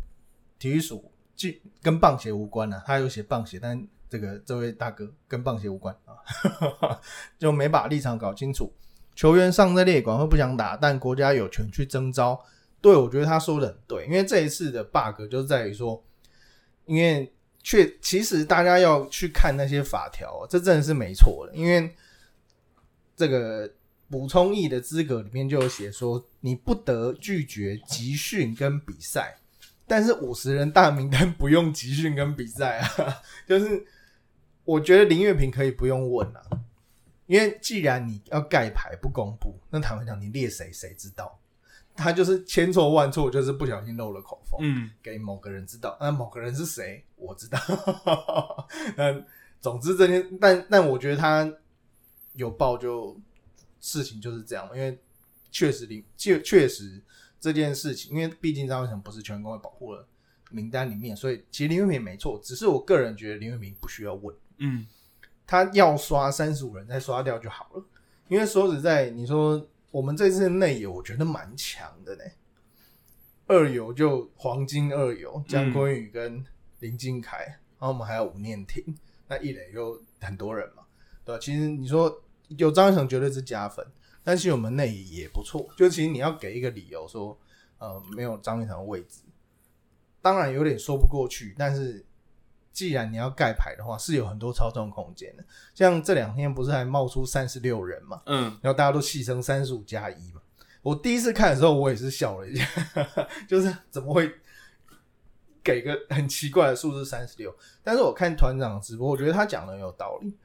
[0.58, 1.50] 体育署，就
[1.82, 6.16] 跟棒协无关啊，他有写棒协，但这个这位大哥跟棒协无关啊，
[7.40, 8.72] 就没把立场搞清楚。
[9.16, 12.40] 球员上在列管会不想打，但国家有权去征召。
[12.82, 16.04] 对，我觉得他说的很对，因为这一次的 bug 就是在于说，
[16.86, 21.96] 因为确其实大家要去看那些法条，这真的是没错的，因为
[23.16, 23.72] 这个
[24.10, 29.38] 补充役的资格里面就有写说，你不得拒绝集训跟比赛，
[29.94, 33.86] 但是五十人大名单不用集训跟比赛啊， 就是
[34.66, 36.42] 我觉得林月平可以不用问啊，
[37.28, 41.40] 因为既然你要盖牌不公布，那坦白讲，你列谁谁知道？
[41.94, 45.96] 他就是千错万错，就是不小心漏了口风，嗯给某个人知道。
[46.02, 47.06] 那某个人是谁？
[47.16, 47.60] 我知道。
[48.98, 49.24] 那
[49.62, 51.48] 总之这件，但但我觉得他
[52.34, 53.16] 有报就
[53.80, 55.00] 事情就是这样，因为
[55.52, 57.00] 确实林确确实
[57.44, 60.08] 这件事情，因为毕竟张伟成不是全公会保护了
[60.50, 64.34] 名单里面，所以其实林月平没错，只是我个人觉得林月平不需要问。
[64.60, 64.88] 嗯
[65.46, 67.86] 他要刷三十五人再刷掉就好了。
[68.30, 72.24] 因为说实在，你说我们这次内游，我觉得蛮强的呢。
[73.48, 76.42] 二游就黄金二游，姜昆宇跟
[76.80, 77.40] 林敬凯，
[77.78, 78.82] 然后我们还有吴念婷，
[79.28, 80.84] 那一垒又很多人嘛，
[81.26, 81.40] 对吧？
[81.42, 83.86] 其实你说有张一成绝对是加分，
[84.24, 85.68] 但是我们内野也不错。
[85.78, 87.38] 就其实你要给一个理由说，
[87.78, 89.22] 呃，没有张一成的位置，
[90.22, 92.06] 当然有点说不过去，但是
[92.72, 95.44] 既然你要盖牌的话，是有很多操纵空间的。
[95.76, 100.42] 像这两天不是还冒出三十六人嘛，嗯，然后大家都戏称三十五加一嘛。
[100.82, 102.66] 我第一次看的时候，我也是笑了一下，
[103.48, 104.30] 就是怎么会
[105.64, 107.56] 给个很奇怪的数字三十六？
[107.84, 110.38] 但是我看团长直播，我觉得他讲的很有道理。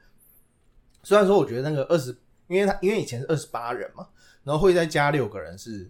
[1.03, 2.17] 虽然说我觉得那个二十，
[2.49, 4.09] 因为他因为以前是二十八人嘛，
[4.43, 5.89] 然后会再加六个人是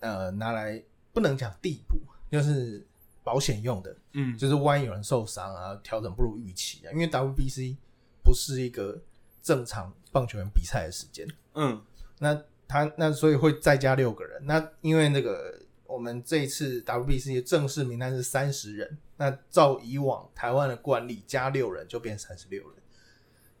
[0.00, 1.98] 呃拿来不能讲递补，
[2.30, 2.86] 就是
[3.22, 7.76] 保险用的，嗯，就是万一有人受伤啊，调整不如预期啊，因为 WBC
[8.22, 8.98] 不是一个
[9.42, 11.82] 正常棒球员比赛的时间，嗯，
[12.18, 22.72] 那他那所以会再加六个人，那因为那个我们这一次 WBC 的正式名单是三十人，那照以往台湾的惯例，加六人就变三十六人，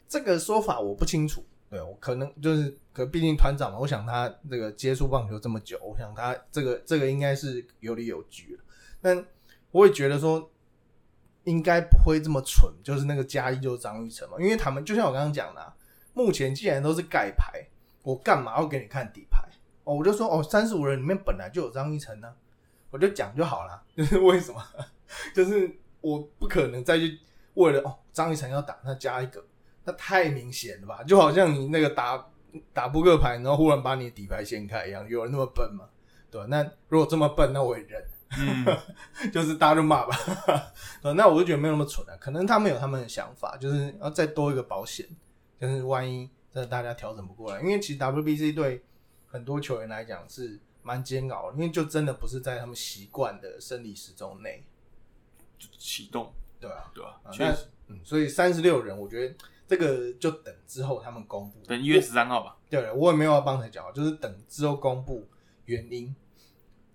[0.08, 8.64] 这个说法我不清楚，对我可能就是，可毕竟团长嘛，我想他这个接触棒球这么久，我想他这个这个应该是有理有据了，
[9.00, 9.26] 但
[9.70, 10.50] 我也觉得说。
[11.46, 15.72] 应该不会这么蠢，就是那个加一就是张玉成嘛，因为他们就像我刚刚讲的、
[16.12, 17.64] 目前既然都是盖牌，
[18.02, 19.48] 我干嘛要给你看底牌？
[19.84, 22.34] 哦，我就说哦，三十五人里面本来就有张玉成呢、
[22.90, 23.80] 我就讲就好了。
[23.96, 24.60] 就是为什么？
[25.32, 27.16] 就是我不可能再去
[27.54, 29.46] 为了哦张一成要打，那加一个，
[29.86, 31.02] 那太明显了吧？
[31.04, 32.28] 就好像你那个打
[32.72, 35.84] 打扑克牌，然后忽然把你的底牌掀开一样，有人那么笨吗？
[36.30, 36.46] 对吧？
[36.50, 38.04] 那如果这么笨，那我也认，
[38.38, 38.66] 嗯，
[39.32, 40.16] 就是大家就骂吧。
[41.00, 45.06] 对，那我就觉得没有那么蠢啊，可能他们有他们的想法，就是要再多一个保险，
[45.60, 48.84] 就是万一真的大家调整不过来，因为其实 WBC 对
[49.26, 54.64] 很多球员来讲是蛮煎熬的，因为就真的不是在他们习惯的生理时钟内，
[55.78, 57.20] 启动，对啊、对吧？
[57.22, 59.34] 啊那确实，嗯，所以三十六人，我觉得
[59.66, 61.60] 这个就等之后他们公布。
[61.66, 62.56] 等一月十三号吧。
[62.68, 65.28] 对了，我也没有要帮他讲，就是等之后公布
[65.66, 66.14] 原因，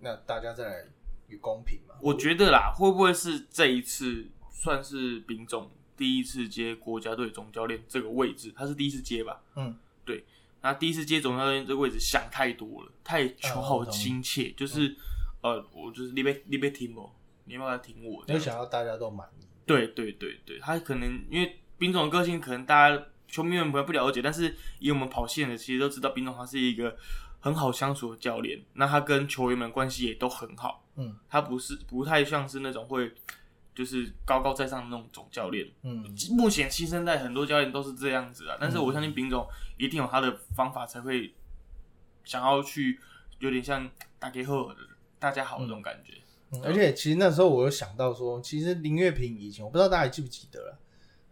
[0.00, 0.84] 那大家再来
[1.28, 1.94] 与公平嘛。
[2.00, 8.52] 我觉得啦，会不会是这一次算是丙总第一次接国家队总教练这个位置？
[8.56, 9.42] 他是第一次接吧？
[9.56, 10.24] 嗯，对。
[10.60, 14.94] 那第一次接总教练这个位置想太多了，太求好心切，就是、
[15.40, 17.12] 呃，我就是你别你别听我，
[17.46, 18.24] 你要不要听我？
[18.24, 19.44] 这样没想要大家都满意。
[19.66, 26.96] 对对对对，他可能因为丙总的个性，可能大家球迷们不不了解，但是以我们跑线的，其实都知道丙总他是一个
[27.40, 33.12] 很好相处的教练，那他跟球员们关系也都很好，嗯他不是不太像是那种会
[33.74, 35.68] 就是高高在上的那种总教练。
[35.82, 39.44] 嗯目前新生代很多教练都是这样子啊，但是我相信丙总
[39.76, 41.34] 一定有他的方法，才会
[42.22, 43.00] 想要去
[43.40, 43.90] 有点像
[44.20, 44.76] 打给后的
[45.18, 46.12] 大家好的这种感觉。
[46.52, 50.78] 嗯而且其实那时候我有想到说，其实林月平以前我不知道大家还记不记得了，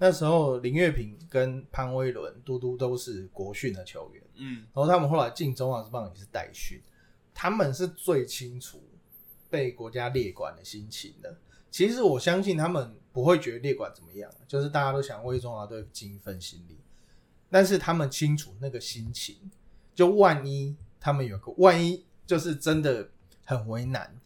[0.02, 4.24] 那时候林月平跟潘威伦、嘟嘟都是国训的球员。
[4.36, 6.80] 嗯然后他们后来进中华职棒也是代训，
[7.34, 8.82] 他们是最清楚
[9.50, 11.36] 被国家列管的心情的。
[11.70, 16.78] 其实我相信他们不会觉得列管怎么样，就是大家都想为中华队尽一份心力，
[17.50, 19.36] 但是他们清楚那个心情，
[19.94, 23.10] 就万一他们有个万一，就是真的
[23.44, 24.19] 很为难，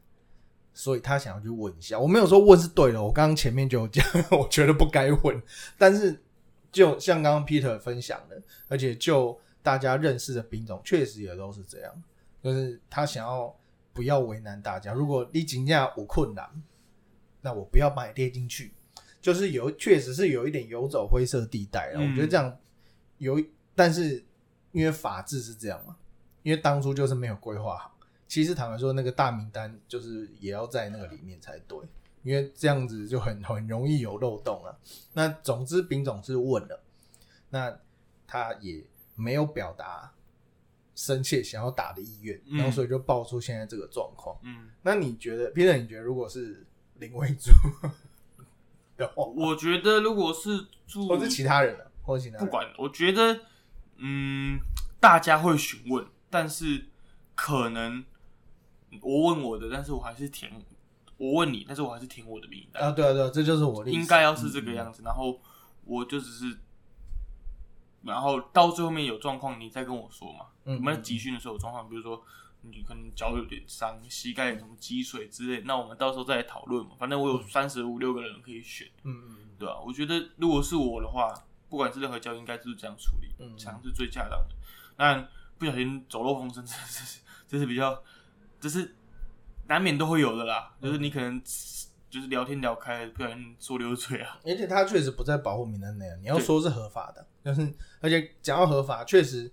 [0.75, 1.99] 所以他想要去问一下。
[1.99, 5.43] 我没有说问是对的，我刚刚前面就有讲，我觉得不该问，
[5.79, 6.21] 但是
[6.73, 12.03] 就像刚刚 Peter 分享的，而且就大家认识的兵种，确实也都是这样，
[12.43, 13.57] 就是他想要
[13.93, 14.93] 不要为难大家。
[14.93, 16.45] 如果你请假有困难，
[17.41, 18.75] 那我不要把你列进去，
[19.23, 22.01] 就是有确实是有一点游走灰色地带了。
[22.01, 22.59] 嗯我觉得这样
[23.19, 23.41] 有，
[23.77, 24.25] 但是
[24.73, 25.97] 因为法治是这样嘛，
[26.43, 27.94] 因为当初就是没有规划好。
[28.35, 31.79] 其实坦白说，那个大名单就是也要在那个里面才对，
[32.25, 34.77] 因为这样子就很很容易有漏洞了。
[35.13, 36.83] 那总之，丙总是问了，
[37.51, 37.79] 那
[38.27, 40.13] 他也没有表达
[40.97, 44.37] 深切想要打的意愿，嗯然后所以就爆出现在这个状况。
[44.43, 46.67] 嗯，那你觉得，Peter，你觉得如果是
[46.99, 47.53] 林威珠
[48.99, 53.43] 的话，我觉得如果是住或是其他人啊、或是其他人，不管，我觉得，
[53.99, 54.59] 嗯，
[54.99, 56.87] 大家会询问，但是
[57.37, 58.05] 可能
[59.03, 60.51] 我问我的，但是我还是填，
[61.17, 65.41] 我问你，但是我还是填我的名单，啊，对啊，对啊，这就是我的意思应该要是这个样子，然后
[65.85, 66.59] 我就只是，
[68.03, 70.47] 然后到最后面有状况，你再跟我说嘛。
[70.67, 72.23] 嗯我们在集训的时候有状况，比如说
[72.63, 76.93] 你可能脚有点伤，膝盖有什么积水之类，那我们到时候再来讨论嘛。
[76.99, 78.89] 反正我有三十五六个人可以选。
[79.03, 81.33] 嗯嗯嗯对吧、我觉得如果是我的话，
[81.69, 84.55] 不管是任何教练，应该就是这样处理，嗯这样是最恰当的。
[84.97, 85.29] 那
[85.59, 88.03] 不小心走漏风声，这是 这是比较，
[88.65, 88.95] 这是
[89.67, 90.75] 难免都会有的啦。
[90.81, 91.39] 就是你可能
[92.09, 94.41] 就是聊天聊开，不小心说溜嘴啊。
[94.43, 99.53] 而且他确实不在保护名单内啊，你要说是合法的，就是而且讲到合法，确实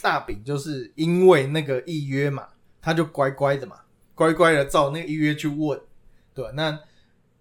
[0.00, 2.48] 大饼就是因为那个预约嘛，
[2.80, 3.80] 他就乖乖的嘛，
[4.16, 5.80] 乖乖的照那个预约去问，
[6.34, 6.76] 对吧那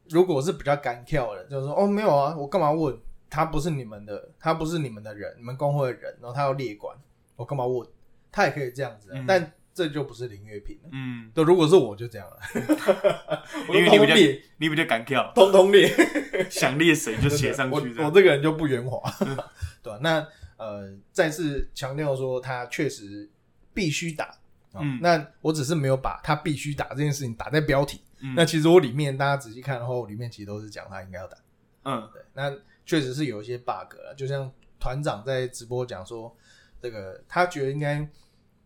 [0.08, 2.96] 如果是比较干跳的，就是说哦没有啊，我干嘛问？
[3.28, 6.96] 他不是你们的，他不是你们的人，你们工会的人，然后他要列管，
[7.38, 7.88] 我干嘛问？
[8.30, 10.90] 他也可以这样子啊、嗯但这就不是林月平了。
[10.92, 12.38] 嗯，对，如果是我就这样了，
[13.70, 14.16] 我因为你比较
[14.58, 15.92] 你比较敢跳，通通列。
[16.50, 18.14] 想列谁就写上去这我我样。
[18.14, 19.00] 这个人就不圆滑，
[19.82, 23.30] 对吧、那呃，再次强调说，他确实
[23.74, 24.26] 必须打。
[24.74, 28.02] 哦嗯那我只是没有把他必须打这件事情打在标题。
[28.22, 31.38] 嗯那其实我里面大家仔细看的话，我里面其实都是讲他应该要打。
[31.84, 32.52] 嗯对，那
[32.86, 36.34] 确实是有一些 bug 了，就像团长在直播讲说，
[36.82, 38.08] 这个他觉得应该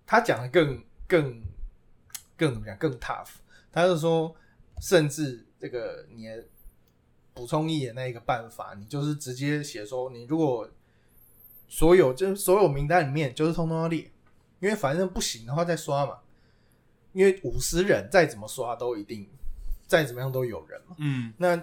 [0.06, 1.42] 他讲的更更
[2.38, 3.30] 更怎么讲更 tough，
[3.72, 4.36] 他就说，
[4.82, 6.44] 甚至这个你的
[7.34, 10.70] 补充一点那一个办法，你就是直接写说，你如果
[11.68, 14.12] 所有就是所有名单里面就是通通要列，
[14.60, 16.20] 因为反正不行的话再刷嘛，
[17.14, 19.28] 因为五十人再怎么刷都一定
[19.88, 20.96] 再怎么样都有人嘛。
[21.00, 21.62] 嗯那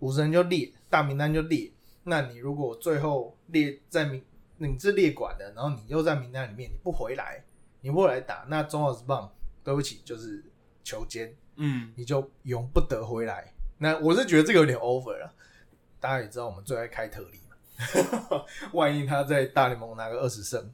[0.00, 1.70] 五十人就列大名单就列，
[2.04, 4.22] 那你如果最后列在名
[4.56, 7.44] 你是列管的，然后你又在名单里面你不回来，
[7.82, 9.30] 你不回来打，那中华职棒
[9.62, 10.42] 对不起就是
[10.82, 11.92] 球监，嗯。
[11.94, 13.52] 你就永不得回来。
[13.78, 15.30] 那我是觉得这个有点 over 了，
[16.00, 20.72] 大家也知道我们最爱开特例嘛， 万一他在大联盟拿个二十胜，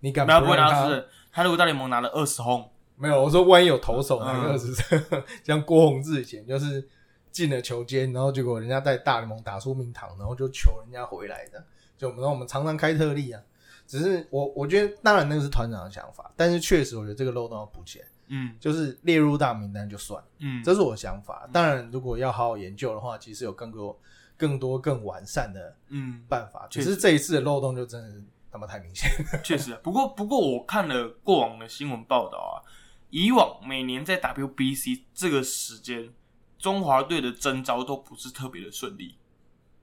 [0.00, 4.44] 你敢没有不会让他拿到十胜，他如果大联盟拿了二十轰，没有，我说万一有投手拿嗯。
[4.44, 5.02] 个二十胜，
[5.42, 6.86] 像郭宏志以前就是
[7.30, 11.64] 进了球间，然后结果人家在大联盟打出名堂，然后就求人家回来的。
[11.96, 13.42] 就我们说我们常常开特例啊，
[13.90, 18.54] 只是我我觉得当然那个是团长的想法，但是确实我觉得这个漏洞要补起来，嗯。
[18.60, 21.48] 就是列入大名单就算，嗯，这是我的想法。
[21.52, 23.98] 当然如果要好好研究的话，其实有更多
[24.36, 26.22] 更多更完善的嗯。
[26.28, 28.22] 办法，只是这一次的漏洞就真的是
[28.52, 29.10] 他妈太明显。
[29.42, 29.72] 确实。
[29.72, 32.62] 啊，不过不过我看了过往的新闻报道啊，
[33.10, 36.10] 以往每年在 WBC 这个时间，
[36.56, 39.16] 中华队的征召都不是特别的顺利，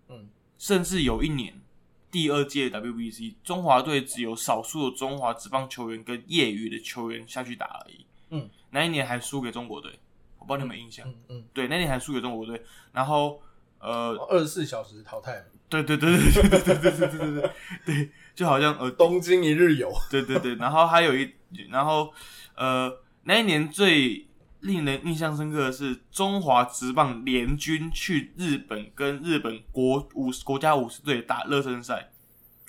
[0.08, 1.60] 嗯，甚至有一年
[2.10, 10.00] 第二届 WBC 中华队只有少数的中华职棒球员跟业余的球员下去打而已，嗯，那一年还输给中国队，
[10.40, 12.62] 我不知道你有没有印象，嗯嗯，对，那年还输给中国队，
[12.94, 13.42] 然后
[13.80, 17.52] 呃，二十四小时淘汰，对对对对对对对对对对对
[17.86, 19.92] 对，就好像呃东京一日游。
[20.10, 21.30] 对对对，然后还有一，
[21.70, 22.14] 然后
[22.56, 24.26] 呃，那一年最
[24.62, 32.10] 令人印象深刻的是中华职棒联军去日本跟日本国五国家武士队打热身赛，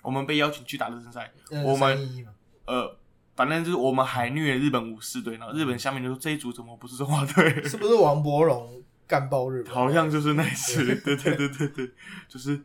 [0.02, 2.26] 我们被邀请去打热身赛，嗯我们
[2.66, 2.96] 呃，
[3.34, 7.62] 反正就是我们还虐日本武士队，然后日本下面就说这一组怎么不是中华队？
[7.64, 9.74] 是不是王伯荣干爆日本？
[9.74, 11.16] 好像就是那一次，对。
[11.16, 11.90] 对对对对，
[12.28, 12.60] 就是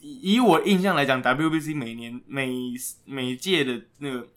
[0.00, 2.52] 以以我印象来讲，WBC 每年每
[3.06, 4.28] 每届的那个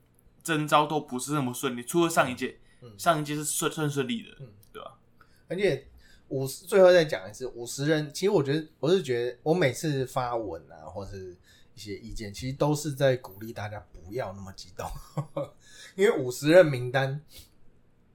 [0.41, 4.99] 征招都不是那么顺利，除了上一届，嗯上一届是顺顺顺利的，嗯对吧？
[5.47, 5.87] 而且
[6.27, 11.35] 五十最后再讲一次，五十人，其实我觉得我是觉得我每次发文啊，或是
[11.75, 14.89] 一些意见，其实都是在鼓励大家不要那么激动，
[15.95, 17.21] 因为五十人名单，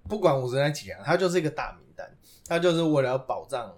[0.05, 3.77] 不管五十人几人，它就是一个大名单，它就是为了要保障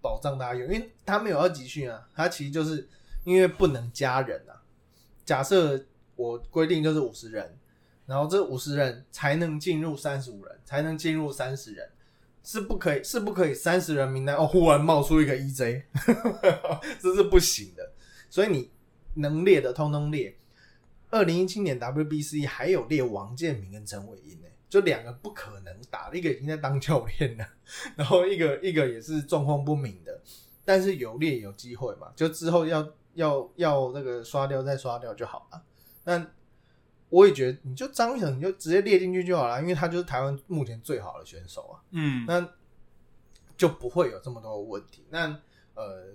[0.00, 2.88] 保障大家用，因为他没有要集训啊，他其实就是
[3.24, 4.62] 因为不能加人啊。
[5.24, 5.84] 假设
[6.16, 7.58] 我规定就是五十人，
[8.10, 11.88] 然后这五十人才能进入三十五人，才能进入三十人，
[12.42, 15.84] 是不可以，是不可以三十人名单哦，忽然冒出一个 EJ，
[17.00, 17.92] 这是不行的。
[18.28, 18.72] 所以你
[19.14, 20.36] 能列的通通列。
[21.10, 27.48] 二零一七年 WBC 还有列王建民跟陈伟英呢，就两个不可能打，一个已经在当教练了，
[27.94, 30.20] 然后一个一个也是状况不明的，
[30.64, 35.62] 但是有列有机会嘛，就之后要要要那个刷掉再刷掉就好了。
[36.04, 36.26] 那
[37.10, 41.82] 我也觉得，你就张玉成你就直接列进去就好了，因为他就是台湾目前最好的选手啊。
[41.90, 42.48] 嗯，那
[43.56, 45.04] 就不会有这么多的问题。
[45.10, 45.26] 那
[45.74, 46.06] 呃，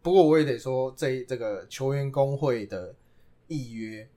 [0.00, 2.94] 不过我也得说，这这个球员工会的
[3.48, 4.08] 议约，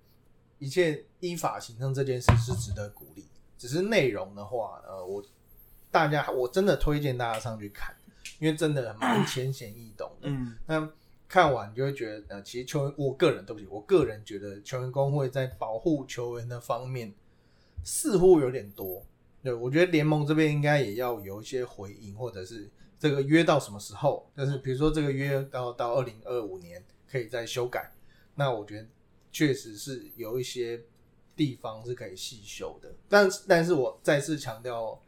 [0.59, 3.27] 一切依法行政这件事是值得鼓励。
[3.57, 5.23] 只是内容的话，呃，我
[5.89, 7.95] 大家我真的推荐大家上去看，
[8.39, 10.29] 因为真的蛮 浅显易懂的。
[10.29, 10.87] 嗯那
[11.27, 17.13] 看完你就会觉得，呃，其实球员，我个人对不起，我个人觉得球员工会在保护球员的方面
[17.83, 19.05] 似乎有点多。
[19.43, 27.91] 对，我觉得联盟这边应该也要有一些回应，或者是这个约到什么时候，就是比如说这个约到到二零二五年可以再修改，
[28.35, 28.87] 那我觉得
[29.31, 30.81] 确实是有一些
[31.35, 32.93] 地方是可以细修的。
[33.07, 34.99] 但但是我再次强调，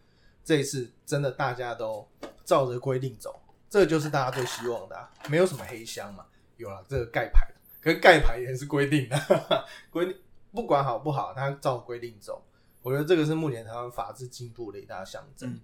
[0.44, 2.08] 这一次真的大家都
[2.46, 6.26] 照着规定走，这就是大家最希望的、啊，没有什么黑箱嘛。
[6.58, 7.48] 有了这个盖牌，
[7.82, 9.18] 可是盖牌也是规定的，
[9.90, 10.16] 规定
[10.52, 12.44] 不管好不好，他照规定走。
[12.82, 15.50] 我觉得这个是目前台湾法治进步的一大象征。
[15.50, 15.62] 嗯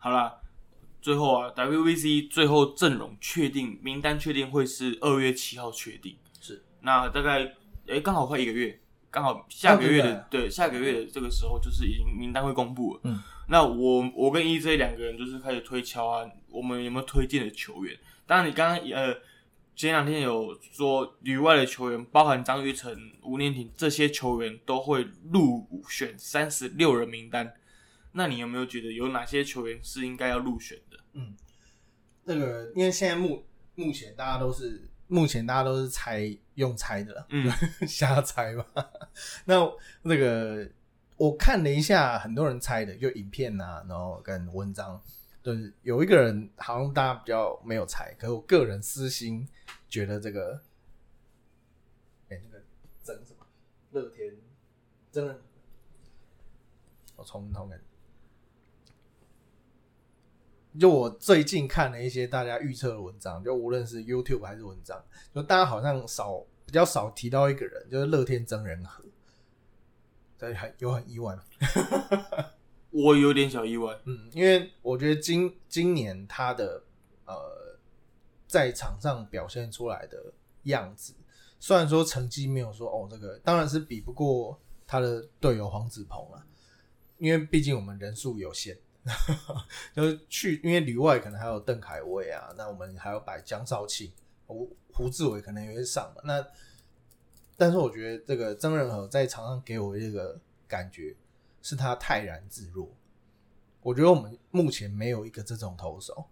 [0.00, 0.40] 好啦，
[1.02, 7.52] 最后啊，WVC 最后阵容确定，名单确定会是二月七号确定，是那大概
[7.86, 13.00] 诶刚好快一个月，刚好下个月的、啊对下个月的这个时候就是已经名单会公布了。
[13.04, 13.18] 嗯，
[13.48, 17.98] 那我我跟 EJ 两个人就是开始推敲啊，我们有没有推荐的球员？
[18.26, 19.16] 当然你刚刚呃
[19.74, 27.54] 前两天有说旅外的球员，包含张玉成、吴念婷这些球员都会入选三十六人名单。
[28.12, 30.98] 那你有没有觉得有哪些球员是应该要入选的？
[31.12, 31.34] 嗯
[32.24, 37.50] 那个，因为现在目目前大家都是目前大家都是猜用猜的了，嗯，
[37.88, 38.64] 瞎猜嘛。
[39.44, 39.56] 那
[40.02, 40.68] 那个
[41.16, 45.02] 我看了一下，很多人猜的，就影片啊，然后跟文章，
[45.42, 49.48] 就是有一个人好像大家比较没有猜，可是我个人私心
[49.88, 50.62] 觉得这个，
[52.28, 52.62] 哎、那个
[53.02, 53.46] 真什么
[53.92, 54.36] 乐天
[55.10, 55.40] 真的，
[57.16, 57.80] 我从头看。
[60.78, 65.02] 就我最近看了一些大家预测的文章，就无论是 YouTube 还是文章，
[65.34, 69.02] 就大家好像少比较少提到一个人，就是乐天真人和，
[70.38, 71.42] 对，很有很意外吗？
[72.90, 73.98] 我有点小意外。
[74.04, 76.82] 嗯，因为我觉得今今年他的
[77.26, 77.78] 呃
[78.46, 80.32] 在场上表现出来的
[80.64, 81.12] 样子，
[81.58, 86.46] 虽然说成绩没有说哦这个当然是比不过他的队友黄子鹏啊，
[87.18, 88.78] 因为毕竟我们人数有限，
[89.94, 94.12] 就是去，因为旅外可能还有邓凯威啊，那我们还要摆江少庆、
[94.46, 96.22] 胡胡志伟可能也会上嘛。
[96.24, 96.46] 那
[97.56, 101.16] 但是我觉得这个曾仁和在场上给我一个感觉
[101.62, 102.88] 是他泰然自若。
[103.80, 106.26] 我觉得我们目前没有一个这种投手。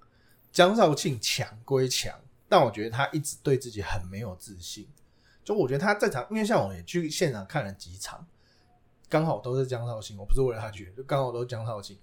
[0.53, 2.19] 江少庆强归强，
[2.49, 4.89] 但我觉得他一直对自己很没有自信。
[5.45, 8.27] 就我觉得他在场，因为像我也去现场看了几场，
[9.09, 11.99] 刚好都是江少庆，我不是为了他去，就刚好都是江少庆，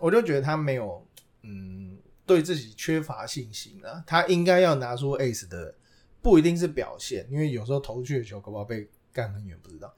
[0.00, 1.06] 我就觉得他没有，
[1.42, 4.02] 嗯，对自己缺乏信心啊。
[4.06, 5.74] 他应该要拿出 ace 的，
[6.22, 9.94] 不一定是表现，因为有时候投出去的球可不好被干很远，不知道。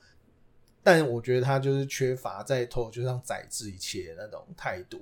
[0.82, 5.00] 但我觉得他就是缺乏在投球上宰制一切那种态度。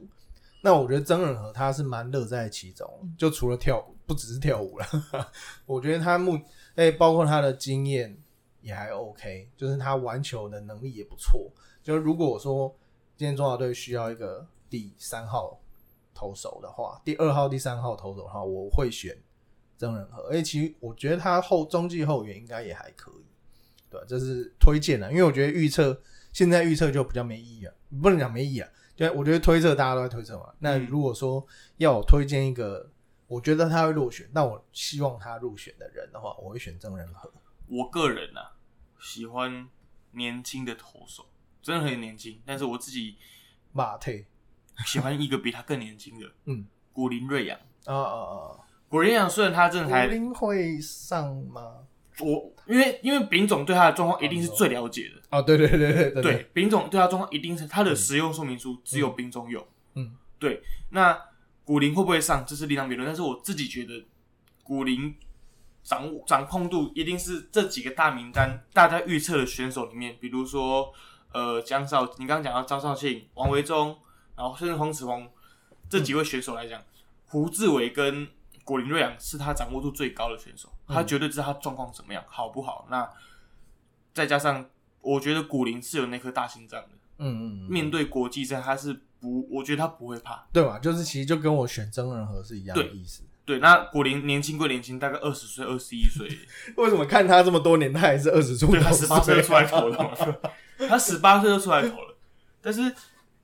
[0.62, 2.86] 那我觉得曾仁和他是蛮乐在其中，
[3.16, 4.86] 就除了跳舞，不只是跳舞了。
[5.64, 6.38] 我觉得他目
[6.74, 8.14] 哎，包括他的经验
[8.60, 11.50] 也还 OK，就是他玩球的能力也不错。
[11.82, 12.76] 就如果我说
[13.16, 15.60] 今天中华队需要一个第三号
[16.14, 19.20] 投手的话，第二号、第三号投手的话，我会选
[19.76, 20.22] 曾仁和。
[20.30, 23.24] 哎，其实我觉得他后中继后援应该也还可以，
[23.90, 26.00] 对，这是推荐的，因为我觉得预测
[26.32, 28.70] 现在预测就比较没意义了，不能讲没意义啊。
[28.94, 30.54] 对，我觉得推测大家都在推测嘛。
[30.58, 31.44] 那如果说
[31.78, 32.90] 要我推荐一个，
[33.26, 37.32] 我觉得他会落选，那我希望他入选的人的话，我会选曾仁和。
[37.66, 38.40] 我个人呢，
[39.00, 39.68] 喜欢
[40.12, 41.24] 年轻的投手，
[41.62, 42.42] 真的很年轻。
[42.44, 43.16] 但是我自己
[43.72, 44.26] 马退
[44.84, 47.58] 喜欢一个比他更年轻的， 嗯，古林瑞阳。
[47.86, 48.56] 啊啊啊！
[48.88, 51.76] 古林瑞阳虽然他真的还古林会上吗？
[52.20, 60.62] 我因为因为丙总对他的状况一定是最了解的哦，对对对对对，对丙总对他状况一定是他的使用说明书只有丙总有，嗯，对。
[60.90, 61.18] 那
[61.64, 63.06] 古林会不会上，这是另当别论。
[63.06, 64.04] 但是我自己觉得，
[64.62, 65.14] 古林
[65.82, 70.92] 掌掌控度一定是这几个大名单大家预测的选手里面，比如说
[71.32, 73.96] 呃江少，你刚刚讲到张少庆、王维忠，
[74.40, 75.30] 然后甚至黄子宏
[75.88, 76.82] 这几位选手来讲，
[77.26, 78.26] 胡志伟跟。
[78.62, 82.86] 古林瑞阳是他掌握度最高的选手，他绝对知道他状况怎么样，好不好？
[82.88, 83.10] 那
[84.14, 84.64] 再加上，
[85.00, 90.78] 我觉得古林是有那颗大心脏的，嗯嗯，面对国际赛他是不，我觉得他不会怕，对吧？
[90.78, 93.24] 就是其实就跟我选曾仁和是一样的意思。
[93.44, 96.28] 对，那古林年轻归年轻，大概二十岁、二十一岁，
[96.76, 98.72] 为什么看他这么多年，他还是二十出？
[98.76, 100.40] 他十八岁就出来投了，
[100.88, 102.16] 他十八岁就出来投了。
[102.60, 102.94] 但是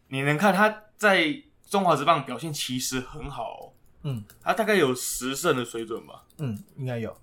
[0.09, 3.73] 你能看他在中华职棒表现其实很好。
[4.03, 6.25] 嗯，他大概有十胜的水准吧。
[6.39, 7.17] 嗯，应该有。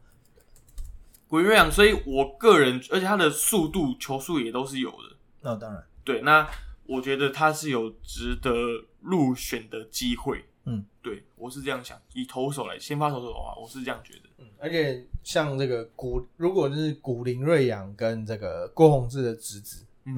[1.28, 5.16] 鬼瑞阳，所以我个人，而且他的速度、球速也都是有的。
[5.42, 6.22] 那当然，对。
[6.22, 6.48] 那
[6.86, 8.52] 我觉得他是有值得
[9.00, 10.46] 入选的机会。
[10.66, 12.00] 嗯，对我是这样想。
[12.14, 14.30] 以投手来，先发投手的话，我是这样觉得。
[14.38, 20.18] 嗯，而且像这个古，如果是古林瑞阳跟这个郭宏志的侄子，嗯，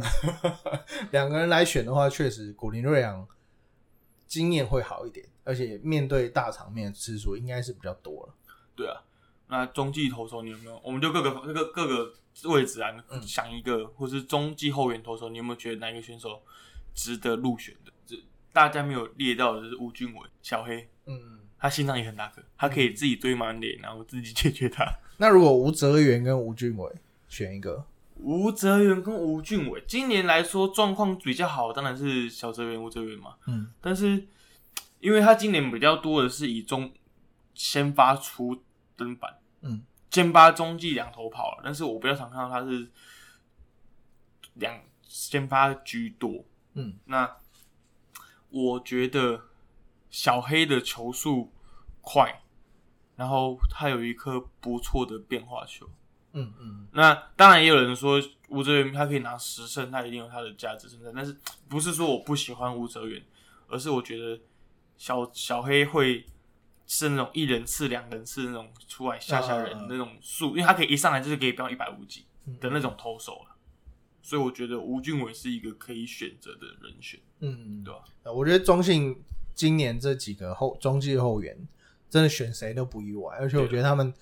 [1.12, 3.26] 两个人来选的话，确实古林瑞阳
[4.28, 5.26] 经验会好一点。
[5.44, 8.34] 而且面对大场面次数应该是比较多了。
[8.76, 9.00] 对啊，
[9.48, 10.82] 那中继投手你有没有？
[10.84, 12.14] 我们就各个各个各个
[12.46, 16.42] 位置啊，想一个，或是中继后援投手，你有没有觉得哪一个选手
[16.96, 17.92] 值得入选的？
[18.08, 18.16] 这
[18.52, 20.90] 大家没有列到的就是吴俊伟，小黑。
[21.06, 24.84] 嗯，他心脏也很大颗，他可以自己堆满脸，然后自己解决他。
[25.18, 26.92] 那如果吴泽源跟吴俊伟
[27.30, 33.36] 选一个，吴泽源跟吴俊伟今年来说状况比较好，当然是小泽源、吴泽源嘛。
[33.48, 34.28] 嗯，但是。
[35.02, 36.92] 因为他今年比较多的是以中
[37.54, 38.64] 先发出
[38.96, 42.90] 登板，嗯，先发中继两头跑了，但是我比较常看到他是
[44.56, 46.44] 两先发居多，
[46.74, 47.38] 嗯，那
[48.50, 49.44] 我觉得
[50.10, 51.52] 小黑的球速
[52.02, 52.42] 快，
[53.16, 55.88] 然后他有一颗不错的变化球，
[56.36, 61.36] 嗯嗯，那当然也有人说吴哲源他可以拿十胜，他一定有他的价值存在，但是
[61.68, 63.20] 不是说我不喜欢吴哲源，
[63.68, 64.40] 而是我觉得。
[64.98, 66.26] 小小黑会
[66.88, 72.24] 是那种一人次、两人次那种出来吓吓人那种数，因为他可以一上来就是可以飙一百五几
[72.62, 73.58] 的那种投手了，
[74.22, 78.32] 所以我觉得吴俊伟是一个可以选择的人选，嗯，对吧？
[78.32, 79.22] 我觉得中信
[79.54, 81.68] 今年这几个后中继后援
[82.10, 84.14] 真的选谁都不意外，而且我觉得他们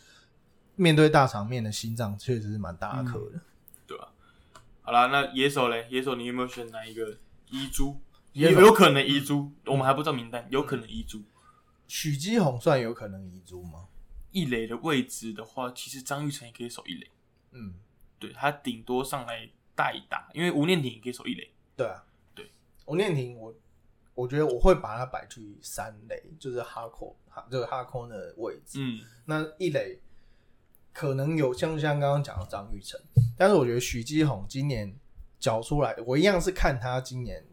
[0.75, 3.41] 面对大场面的心脏确实是蛮大颗的，
[3.87, 4.11] 对吧？
[4.81, 7.17] 好了，那野手嘞，野手你有没有选哪一个？
[7.49, 7.99] 遗珠。
[8.33, 11.21] 也有可能遗珠，我们还不知道名单，有可能遗珠。
[11.87, 13.87] 许基宏算有可能遗珠吗？
[14.31, 17.11] 一垒的位置的话，其实张玉成也可以守一垒。
[17.51, 17.75] 嗯，
[18.17, 21.47] 对他顶多上来带打，因为吴念婷也可以守一垒。
[21.77, 22.03] 对啊，
[22.33, 22.51] 对，
[22.87, 23.53] 吴念婷，我
[24.15, 28.79] 我觉得我会把他摆去三垒，就是哈扣哈这个哈扣的位置。
[28.81, 29.99] 嗯，那一垒
[30.93, 32.99] 可能有像像刚刚讲的张玉成，
[33.35, 34.95] 但是我觉得许基宏今年。
[35.39, 37.45] 缴出来，我一样是看他今年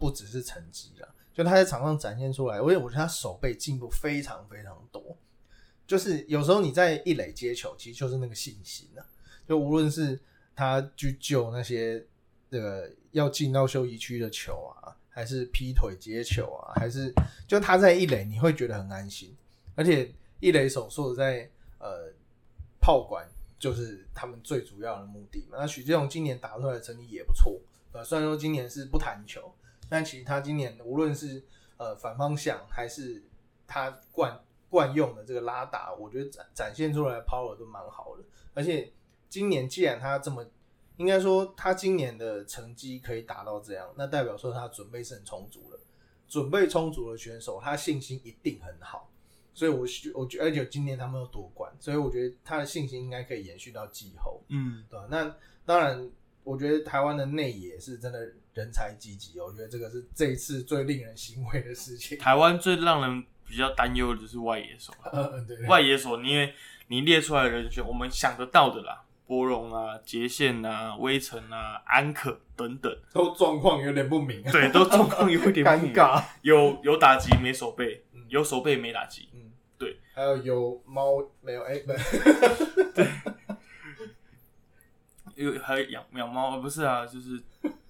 [0.00, 5.16] 不只是成绩了，就他在场上展现出来，因为我觉得他手背进步非常非常多。
[5.86, 9.06] 就是有时候你在一垒接球，其实就是那个信心啊。
[9.46, 10.20] 就无论是
[10.56, 12.04] 他去救那些
[12.50, 17.14] 这个要进到休息区的球啊，还是劈腿接球啊，还是
[17.46, 19.32] 就他在一垒，你会觉得很安心。
[19.76, 22.12] 而且一垒手说在呃
[22.86, 23.28] 炮管
[23.58, 25.58] 就是他们最主要的目的嘛。
[25.58, 27.60] 那许建荣今年打出来的成绩也不错，
[27.90, 29.52] 呃，虽然说今年是不弹球，
[29.88, 31.42] 但其实他今年无论是
[31.78, 33.20] 呃反方向还是
[33.66, 38.22] 他惯惯用的这个拉打，我觉得展展现出来的 power 都蛮好的。
[38.54, 38.92] 而且
[39.28, 40.46] 今年既然他这么，
[40.96, 45.78] 应该说他今年的成绩可以达到这样，那代表说他准备是很充足的。
[46.28, 49.10] 准备充足的选手，他信心一定很好。
[49.56, 54.42] 所以，我我觉，而且今年他们又夺冠，所以我觉得他的信心应该可以延续到季后。
[54.48, 55.06] 嗯，对吧？
[55.10, 55.34] 那
[55.64, 56.10] 当然，
[56.44, 58.18] 我觉得台湾的内野是真的
[58.52, 62.18] 人才济济，我觉得这个是这一次最令人欣慰的事情。
[62.18, 65.32] 台湾最让人比较担忧的就是外野手 了。
[65.32, 66.52] 嗯，对对外野手，因为
[66.88, 76.22] 你列出来的人选，我们想得到的啦，波荣啊、杰宪啊、威城啊、安可等等，都状况有点不明，对，都状况有点， 尴尬。
[76.42, 79.98] 有有打击没手背，有手背没打击，嗯，对。
[80.14, 81.62] 还有有猫没有？
[81.62, 81.92] 哎，不，
[85.34, 87.38] 有还有养养猫，不是啊，就是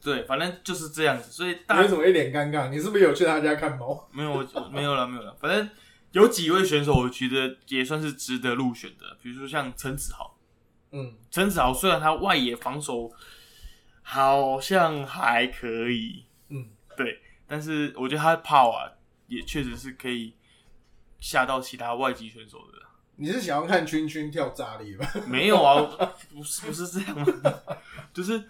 [0.03, 2.69] 对，反正就是这样子，所以大为什么一脸尴尬？
[2.69, 4.07] 你是不是有去他家看猫？
[4.13, 5.71] 没有没有了没有了，反正
[6.13, 10.37] 有几位选手，我觉得也算是值得入选的，比如说像陈子豪，
[10.91, 13.13] 嗯，陈子豪虽然他外野防守
[14.03, 16.67] 好像还可以，嗯，
[16.97, 18.91] 对，但是我觉得他的炮啊，
[19.29, 20.35] 也确实是可以
[21.19, 22.79] 吓到其他外籍选手的。
[23.19, 25.09] 你是想要看圈圈跳炸裂吧？
[25.27, 25.81] 没有啊，
[26.35, 27.27] 不是不是这样吗？
[28.13, 28.45] 就是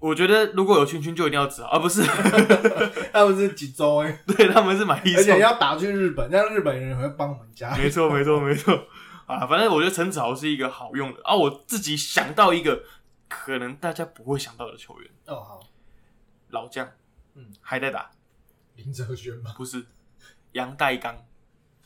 [0.00, 2.02] 我觉得如果有圈圈就一定要子豪，啊不是，
[3.12, 7.76] 他们是几周哎， 对他们是买一送而且，要打去日本，让日本人会帮我们加。
[7.76, 8.88] 没错没错没错
[9.26, 12.82] 啊，反正我觉得陈子豪是一个好用的啊，我自己想到一个
[13.28, 15.60] 可能大家不会想到的球员，哦，好，
[16.48, 16.88] 老将，
[17.34, 18.10] 嗯，还在打，
[18.78, 19.52] 林哲轩吗？
[19.56, 19.84] 不是
[20.52, 21.14] 杨代刚，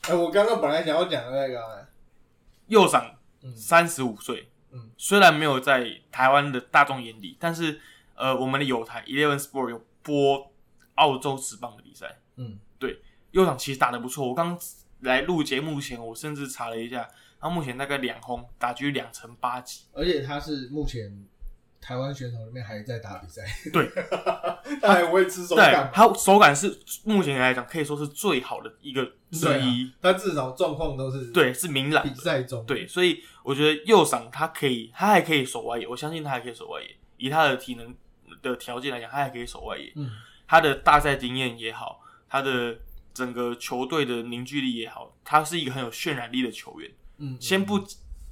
[0.03, 1.85] 哎，我刚刚本来想要讲的那个，哎
[2.67, 7.81] 右长嗯三十五岁，嗯，虽然没有在台湾的大众眼里，但是
[8.15, 10.51] 呃，我们的友台 Eleven Sport 有播
[10.95, 12.59] 澳洲职棒的比赛，嗯，
[13.31, 14.27] 右场其实打得不错。
[14.27, 14.57] 我刚
[14.99, 19.85] 来录节目前，我甚至查了一下，他目前大概两轰，打局两成八几。
[19.91, 21.25] 而且他是目前
[21.83, 23.85] 台湾选手里面还在打比赛，对，
[24.81, 29.91] 他还会吃手感，，他手感是目前来讲可以说是最好的一个之一。
[30.01, 32.15] 他至少状况都是对，是明朗比。
[32.15, 36.95] 赛中，对，所以我觉得右赏他可以，他还可以守外野，我相信他还可以守外野。
[37.17, 37.93] 以他的体能
[38.41, 39.91] 的条件来讲，他还可以守外野。
[39.97, 40.09] 嗯，
[40.47, 42.77] 他的大赛经验也好，他的
[43.13, 46.89] 整个球队的凝聚力也好，他是一个很有渲染力的球员。
[47.17, 47.77] 嗯，先不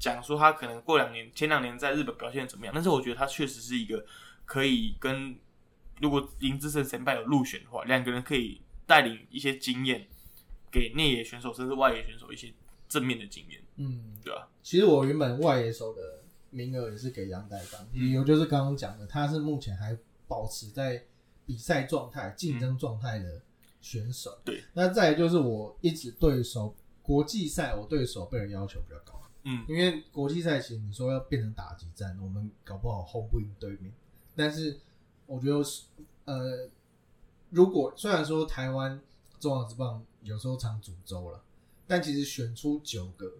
[0.01, 4.03] 讲说他可能过两年、前两年在日本表现怎么样，但是我觉得他确实是一个
[4.45, 5.37] 可以跟
[6.01, 10.07] 如果林志胜神拜有入选的话，两个人可以带领一些经验
[10.71, 12.51] 给内野选手甚至外野选手一些
[12.89, 16.01] 正面的经验，嗯，对啊、其实我原本外野手的
[16.49, 19.95] 名额也是给杨代刚，理由就是刚刚讲的，他是目前还
[20.27, 21.05] 保持在
[21.45, 23.39] 比赛状态、竞争状态的
[23.79, 24.41] 选手。
[24.43, 33.91] 对，那再来就是我一直对手国际赛，我对手被人要求比较高，嗯，因为国际赛其实你说要变成打击战，我们搞不好轰不赢对面，
[34.35, 34.79] 但是
[35.25, 35.83] 我觉得是
[36.25, 36.69] 呃，
[37.49, 38.99] 如果虽然说台湾
[39.39, 41.41] 中华之棒有时候常煮粥了，
[41.87, 43.33] 但其实选出九个，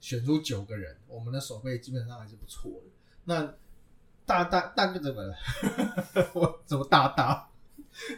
[0.00, 2.90] 选出九个人，我们的手背基本上还是不错的。
[3.24, 3.54] 那
[4.24, 5.36] 大大大概怎么了，
[6.34, 7.48] 我怎么大大？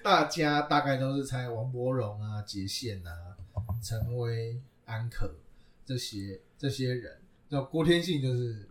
[0.03, 3.37] 大家大概都是猜王柏荣啊、杰宪啊、
[3.81, 5.33] 陈威、安可
[5.89, 7.19] 这些这些人。
[7.49, 8.69] 那郭天信就是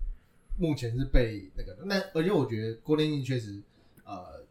[0.60, 3.60] 目前是被那个，那而且我觉得郭天信确实，
[4.04, 4.46] 呃，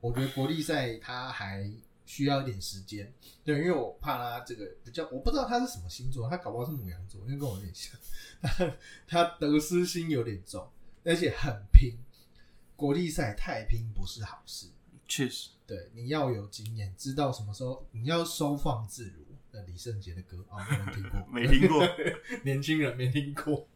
[0.00, 1.68] 我觉得国力赛他还
[2.06, 3.12] 需要一点时间，
[3.42, 8.72] 对，因为我怕他这个比较，我不知道他是什么星座，他搞不好是母羊座，因为跟我有点像，
[9.08, 10.64] 他得失心有点重，
[11.02, 11.98] 而且很拼，
[12.76, 14.68] 国力赛太拼不是好事。
[15.08, 19.24] 确实，对，你要有经验，知道什么时候你要收放自如。
[19.52, 21.86] 那李圣杰的歌啊，没人听过，没听过
[22.42, 23.68] 年轻人没听过。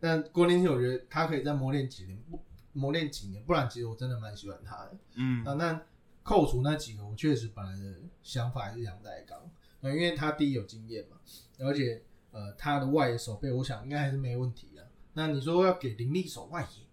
[0.00, 2.40] 但郭天信，我觉得他可以再磨练几年，不
[2.72, 4.96] 磨练几年，不然其实我真的蛮喜欢他的。
[5.14, 5.82] 嗯啊，那
[6.22, 9.50] 扣除那几个，我确实本来的想法还是杨代刚，
[9.80, 11.16] 那因为他第一有经验嘛，
[11.58, 14.88] 而且呃他的外野手背，我想应该还是没问题的。
[15.14, 16.84] 那你说要给林立手外野，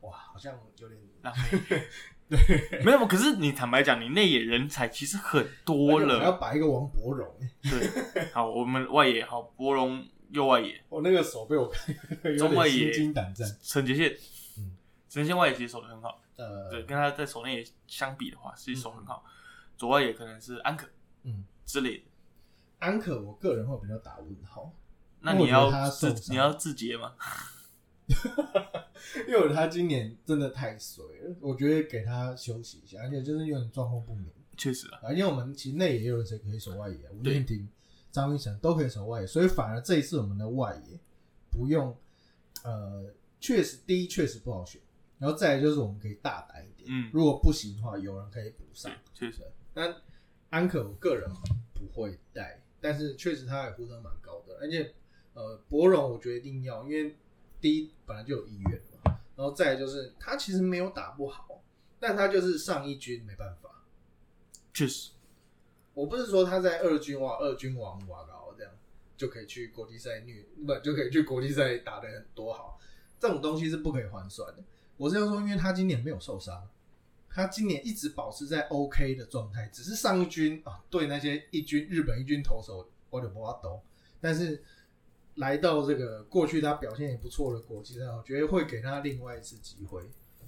[0.00, 1.86] 哇，好像有点浪费。
[2.28, 6.18] 对，没有，可是你坦白讲，你内野人才其实很多了。
[6.18, 7.28] 还要摆一个王博荣，
[7.62, 11.94] 对，好，我们外野好，博荣右外野，我那个手被我看，
[12.36, 13.48] 中外野心惊胆战。
[13.62, 14.10] 陈杰宪，
[14.58, 14.76] 嗯，
[15.08, 19.24] 陈杰宪外野其实守的很好，呃，对，跟他在守内野相比的话，其实守很好。
[19.76, 20.88] 左外野可能是安可，
[21.22, 22.04] 嗯之类的。
[22.80, 24.72] 安可，我个人会比较打问号。
[25.20, 27.12] 那你要自你要自节吗？
[29.28, 34.26] 因为他今年真的太衰了，我觉得给他休息一下，而且就是有点状况不明。
[34.56, 37.68] 确实啊，因为我们其实内也有人谁可以守外野，吴念婷、
[38.10, 40.98] 张玉成都可以守外野，所以反而这一次我们的外野
[41.50, 41.94] 不用，
[42.64, 43.04] 呃，
[43.38, 44.80] 确实第一确实不好选，
[45.18, 48.90] 然后再来就是我们可以大胆一点，嗯，如果不行的话，有人可以补上。
[49.12, 49.42] 确实，
[49.74, 49.94] 但
[50.48, 51.30] 安可我个人
[51.74, 54.90] 不会带，但是确实他也呼声蛮高的，而且
[55.34, 57.14] 呃，博荣我觉得一定要，因为
[57.60, 58.85] 第一本来就有意愿嘛，
[59.36, 61.62] 然后再来就是他其实没有打不好，
[62.00, 63.70] 但他就是上一军没办法。
[64.72, 65.12] 确实，
[65.94, 68.72] 我不是说他在二军哇，二军王哇高这样
[69.16, 72.78] 就可以去国际赛虐，不就可以去国际赛打的很多好，
[73.18, 74.62] 这种东西是不可以换算的。
[74.96, 76.68] 我是要说，因为他今年没有受伤，
[77.30, 83.80] 他今年一直保持在 OK 的状态，只是上一军啊对那些一军日本一军投手我就不法抖，
[84.20, 84.62] 但是
[85.36, 90.02] 来到这个过去他表现也不错的国际赛，我觉得会给他另外一次机会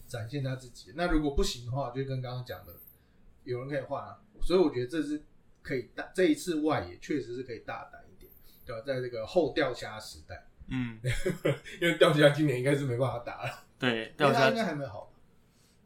[0.06, 0.92] 展现他自己。
[0.94, 2.74] 那如果不行的话，就跟刚刚讲的。
[3.44, 5.22] 有人可以换啊，所以我觉得这是
[5.62, 8.30] 可以大这一次外野确实是可以大胆一点，
[8.66, 8.82] 对吧？
[8.86, 11.00] 在这个后钓虾时代，嗯，
[11.80, 15.10] 因为钓虾今年应该是没办法打了，对，钓虾应该还没好，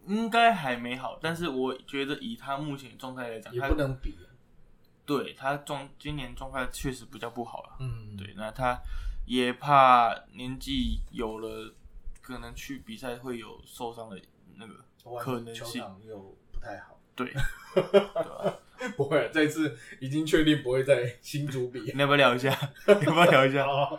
[0.09, 4.13] 应该还没好，但是我觉得以他目前状态来讲，也不能比，
[5.05, 8.81] 对他状今年状态确实比较不好了，嗯，对，那他
[9.27, 11.75] 也怕年纪有了，
[12.21, 14.21] 可能去比赛会有受伤的
[14.57, 14.75] 那个
[15.19, 16.19] 可能性，又
[16.53, 16.99] 不太好。
[17.15, 17.31] 对，
[18.97, 21.81] 不会，这次已经确定不会在新组比。
[21.81, 22.49] 你要不要聊一下？
[22.87, 23.67] 要不要聊一下？
[23.67, 23.99] 好，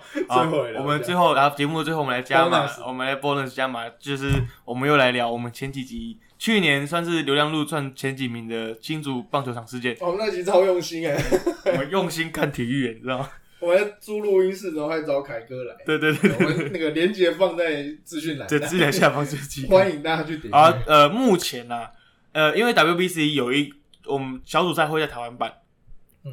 [0.80, 9.96] 我们最后，然后节目最后我们来加码，我们来 bonus 加码，就是我们又来聊我们前几集，去年算是流量路串前几名的新竹棒球场事件。
[10.02, 11.18] 哦，那集超用心哎，
[11.72, 13.30] 我们用心看体育，你知道吗？
[13.62, 15.74] 我们租录音室，然后还找凯哥来。
[15.86, 20.54] 对对对，我们那个连接放在资讯栏，在资讯下方资讯， 欢迎大家去点。
[20.54, 21.88] 啊，呃，目前呢。
[22.34, 23.74] 呃，因为 WBC 有一
[24.06, 25.60] 我们小组赛会在台湾办，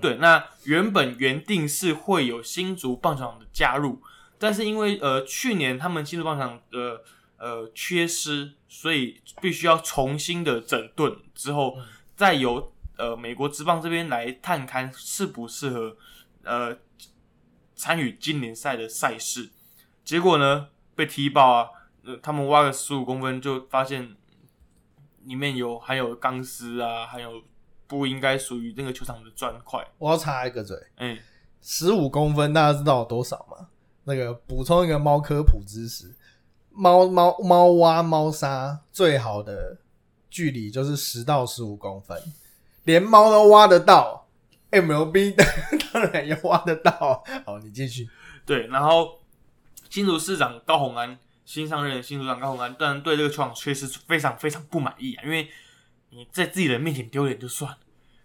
[0.02, 4.02] 对，那原本原定是会有新竹棒球场的加入，
[4.40, 7.00] 但是因为呃去年他们新竹棒球场的
[7.40, 11.76] 呃缺失，所以必须要重新的整顿之后，
[12.14, 15.96] 再由呃美国职棒这边来探勘适不适合
[16.44, 16.76] 呃
[17.74, 19.50] 参与今年赛的赛事，
[20.04, 21.68] 结果呢被踢爆啊，
[22.04, 24.14] 呃他们挖个十五公分就发现。
[25.24, 27.42] 里面有含有钢丝啊，还有
[27.86, 29.86] 不应该属于那个球场的砖块。
[29.98, 31.18] 我要插一个嘴，哎，
[31.60, 33.68] 十五公分，大家知道有多少吗？
[34.04, 36.16] 那个补充一个猫科普知识，
[36.70, 39.78] 猫猫猫挖猫砂最好的
[40.28, 42.20] 距离就是十到十五公分，
[42.84, 44.28] 连猫都挖得到
[44.70, 45.34] ，MLB
[45.92, 47.22] 当然也挖得到。
[47.44, 48.08] 好，你继续。
[48.46, 49.20] 对，然后
[49.88, 51.18] 新竹市长高鸿安。
[51.46, 55.24] 新上任的新组长高鸿安，当然对这个球场确实非常非常不满意啊！
[55.24, 55.48] 因为
[56.10, 57.78] 你在自己人面前丢脸就算了，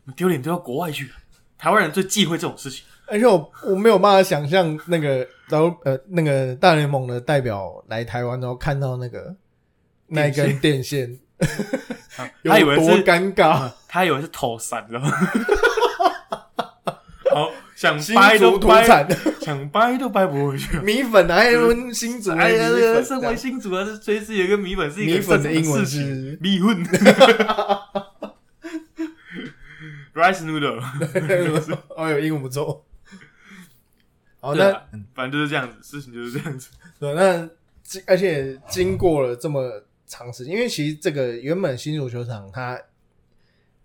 [0.03, 1.11] 你丢脸丢到国外去。
[1.57, 9.35] 台湾人最忌讳这种事情，而且我我没有办法想象那个然后呃那个大联盟的代表来台湾然后看到那个
[10.07, 11.17] 那一根电线，
[12.43, 14.99] 他以为多尴尬，他以为是头散了。
[17.31, 17.51] 好。
[17.75, 19.05] 想掰都掰，
[19.41, 20.79] 想掰都掰不回去。
[20.79, 22.69] 米粉还有新竹，哎呀，
[23.03, 26.85] 身为新竹啊，是随时有个米粉是一个米粉的英文是米粉，
[30.15, 30.81] rice noodle。
[31.97, 32.85] 哦，有英文不错。
[34.45, 34.71] 好，那
[35.13, 36.69] 反正就是这样子，事情就是这样子。
[36.99, 37.49] 对，那
[38.07, 42.81] 而且经过了这么长时间，因为其实这个原本新竹球场，它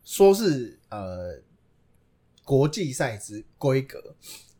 [0.04, 1.40] 说是呃。
[2.42, 4.02] 国际赛之规格，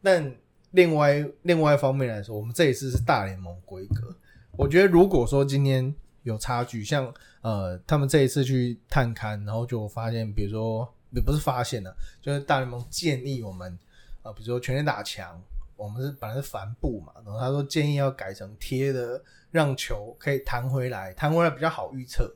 [0.01, 0.33] 但
[0.71, 4.15] 另外另外一方面来说，我们这一次是大联盟规格。
[4.53, 5.93] 我觉得如果说今天
[6.23, 13.77] 有差距，像呃，他们这一次去探勘，然后就发现，比如说也不是发现了，就是大联盟建议我们
[14.23, 15.43] 啊，比如说全力打墙，
[15.81, 22.33] 我们是本来是帆布嘛，然后他说建议要改成贴的，让球可以弹回来，弹回来比较好预测。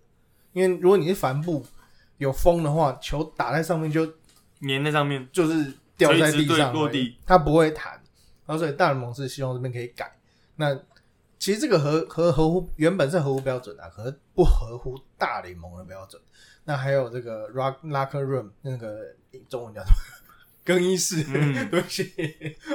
[0.53, 1.65] 因为如果你是帆布
[2.19, 4.07] 有风的话，球打在上面就。
[4.67, 7.93] 粘在上面就是掉在地上落地，它不会弹。
[8.47, 10.11] 然后所以大联盟是希望这边可以改。
[10.57, 10.75] 那
[11.39, 16.23] 其实这个合合合乎原本是合乎标准啊，可是不合乎大联盟的标准。
[16.65, 19.15] 那还有这个 rock locker room 那个
[19.51, 19.97] 中文叫什么？
[20.65, 22.12] 更衣室，嗯 对不起，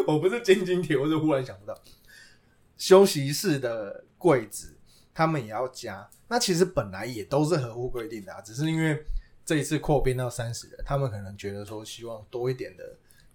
[0.06, 1.76] 我不是晶晶铁，我是忽然想不到。
[2.78, 4.78] 休息室的柜子，
[5.14, 6.10] 他们也要加。
[6.28, 9.04] 那其实本来也都是合乎规定的啊，只是因为
[9.44, 12.84] 这一次扩编到三十人，他们可能觉得说希望多一点的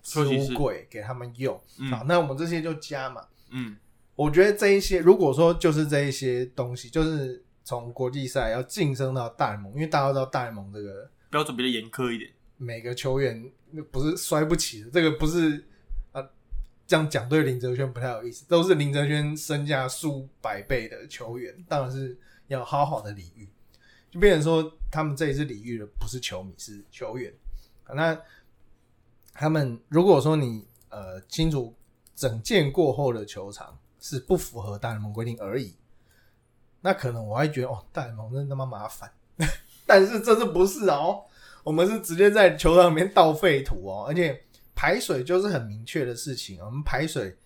[0.02, 1.61] 置休息室物柜给他们用。
[1.78, 3.26] 嗯好，那我们这些就加嘛。
[3.50, 3.76] 嗯
[4.14, 12.30] 我觉得这一些，如果说就是这一些东西，就是从国际赛要晋升到大联盟，因为大家都知道大联盟这个标准比较严苛一点。
[12.57, 15.64] 每个球员那不是摔不起的，这个不是
[16.12, 16.24] 啊，
[16.86, 23.48] 这样讲对林哲轩不太有意思，都是林哲轩身价数百倍的球员，当然是要好好的礼遇，
[24.11, 27.32] 就变成说他们这一次礼遇的不是球迷，是球员。
[27.94, 28.18] 那
[29.32, 31.74] 他们如果说你呃清楚
[32.14, 35.74] 整件过后的球场是不符合大联盟规定而已，
[36.80, 39.12] 那可能我还觉得哦，大联盟真他妈麻烦。
[39.84, 41.24] 但是这次不是哦，
[41.64, 44.38] 我们是直接在球场里面倒废土哦，而且
[44.74, 47.36] 排水就是很明确的事情，我们排水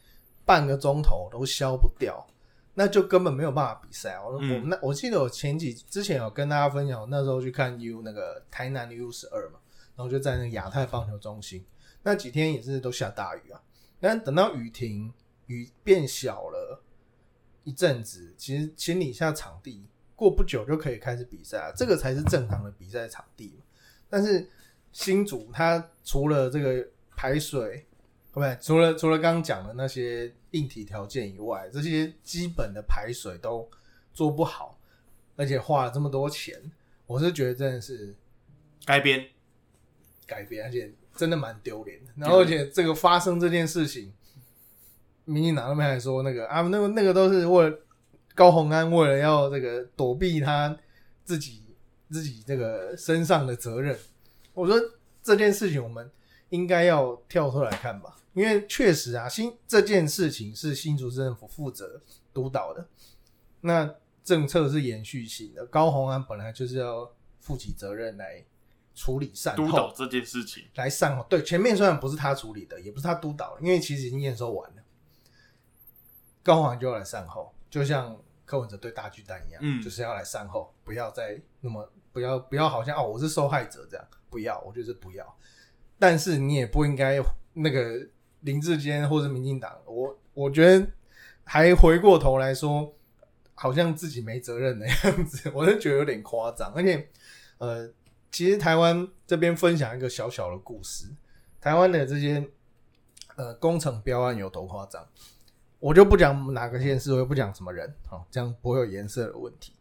[0.45, 2.27] 半个钟头都消不掉，
[2.75, 4.33] 那就根本没有办法比赛哦。
[4.33, 9.61] 我嗯我那我记得我前几之前有跟大家分享，我那时候去看 U 那个台南 U 十二嘛，
[9.95, 11.65] 然后就在那个亚太棒球中心，
[12.03, 13.63] 那几天也是都下大雨啊，
[14.01, 15.13] 但等到雨停，
[15.47, 16.83] 雨变小了
[17.63, 23.65] 一阵子，其实清理一下场地，过不久就可以开始比赛了，这个才是正常的比赛场地嘛。
[24.09, 24.49] 但是
[24.93, 26.87] 新竹它除了这个
[27.17, 27.87] 排水，
[28.33, 28.57] 对不对？
[28.61, 33.69] 除了除了刚刚讲的那些硬体条件以外，这些基本的排水都
[34.15, 34.79] 做不好，
[35.37, 36.59] 而且花了这么多钱，
[37.07, 38.15] 我是觉得真的是
[38.85, 39.27] 改编，
[40.27, 42.13] 改编，而且真的蛮丢脸的。
[42.17, 44.13] 然后，而且这个发生这件事情，
[45.25, 47.79] 民进党那边还说那个啊，那个那个都是为了
[48.35, 50.77] 高鸿安为了要这个躲避他
[51.25, 51.63] 自己
[52.11, 53.99] 自己这个身上的责任。
[54.55, 54.77] 我说
[55.23, 56.11] 这件事情我们
[56.49, 62.01] 应该要跳出来看吧，因为确实啊，新这件事情是新竹市政府负责
[62.33, 62.89] 督导的，
[63.61, 63.95] 那
[64.25, 65.65] 政策是延续性的。
[65.67, 68.45] 高鸿安本来就是要负起责任来
[68.95, 70.65] 处理善后督导这件事情。
[70.75, 71.25] 来善后。
[71.29, 74.83] 对，前面虽然不是他处理的，也不是他督导，因为其实已经验收完了，
[76.43, 78.19] 高黄就要来善后，就像
[78.49, 85.37] 柯文哲对大巨蛋一样，嗯就是要来善后，不要再那么不要不要好像哦我是受害者这样，不要，我就是不要。
[85.99, 87.23] 但是你也不应该
[87.53, 88.01] 那个
[88.41, 90.87] 林志坚或是民进党，我我觉得
[91.45, 92.95] 还回过头来说，
[93.55, 96.73] 好像自己没责任的样子， 我就觉得有点夸张。
[96.73, 97.07] 而且，
[97.59, 97.91] 呃，
[98.31, 101.07] 其实台湾这边分享一个小小的故事，
[101.61, 102.49] 台湾的这些
[103.37, 105.05] 呃工程标案有多夸张，
[105.81, 109.73] 我就不讲哪个县市，我也不讲什么人，好、这样不会有颜色的问题。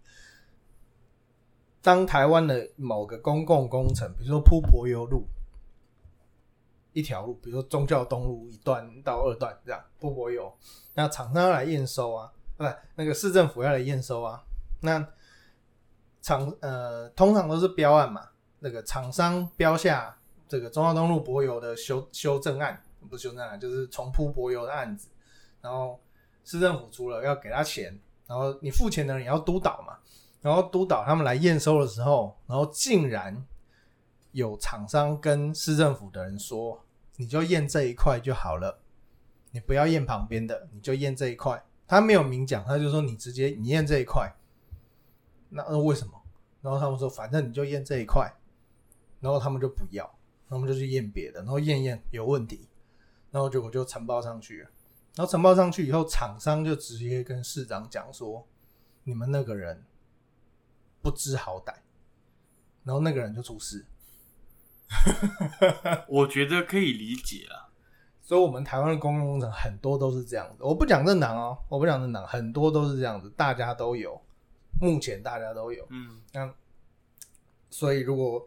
[1.81, 5.25] 当台湾的某个公共工程，比如说铺柏油路
[6.93, 10.53] 一条路，比如说宗教东路一段到二段这样铺柏油，
[10.93, 12.63] 那厂商要来验收啊，不，
[12.95, 14.43] 那个市政府要来验收啊，
[14.81, 15.07] 那
[16.21, 18.27] 厂呃通常都是标案嘛，
[18.59, 20.17] 那个厂商标下
[20.47, 25.07] 这个忠孝东路柏油的修修正案，不是修正案，就是重铺柏油的案子，
[25.62, 25.99] 然后
[26.43, 29.97] 市政府出了要给他钱，然后你付钱的人也要督导嘛，
[30.41, 33.45] 然后督导他们来验收的时候，然后竟然
[34.32, 36.84] 有厂商跟市政府的人说，
[37.16, 38.80] 你就验这一块就好了，
[39.51, 41.64] 你不要验旁边的，你就验这一块。
[41.88, 44.32] 他没有明讲，他就说你直接你验这一块。
[45.49, 46.14] 那那为什么？
[46.62, 48.30] 然后他们说反正你就验这一块，
[49.22, 52.68] 然后他们就不要，然后我们就去验别的，然后验验有问题，
[53.32, 54.70] 然后结果就承包上去了。
[55.18, 58.47] 然后呈报上去以后，厂商就直接跟市长讲说，
[59.03, 59.84] 你们那个人
[61.01, 61.74] 不知好歹，
[62.84, 63.84] 然后那个人就出事。
[66.07, 67.65] 我觉得可以理解啊。
[68.22, 70.63] 所以，我们台湾的公共工程很多都是这样子。
[70.63, 74.22] 我不讲政党哦，我不讲政党，很多都是这样子，大家都有，
[74.80, 75.84] 目前大家都有。
[75.89, 76.53] 嗯，那
[77.72, 78.45] 所以，如果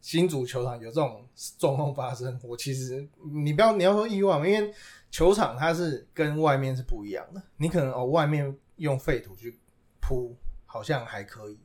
[0.00, 1.24] 新足球场有这种
[1.58, 4.74] 状况发生，我其实你不要你要说意外嘛，因为
[5.10, 7.42] 球场它是跟外面是不一样的。
[7.56, 9.58] 你可能哦，外面用废土去
[10.00, 10.36] 铺，
[10.66, 11.58] 好像还可以，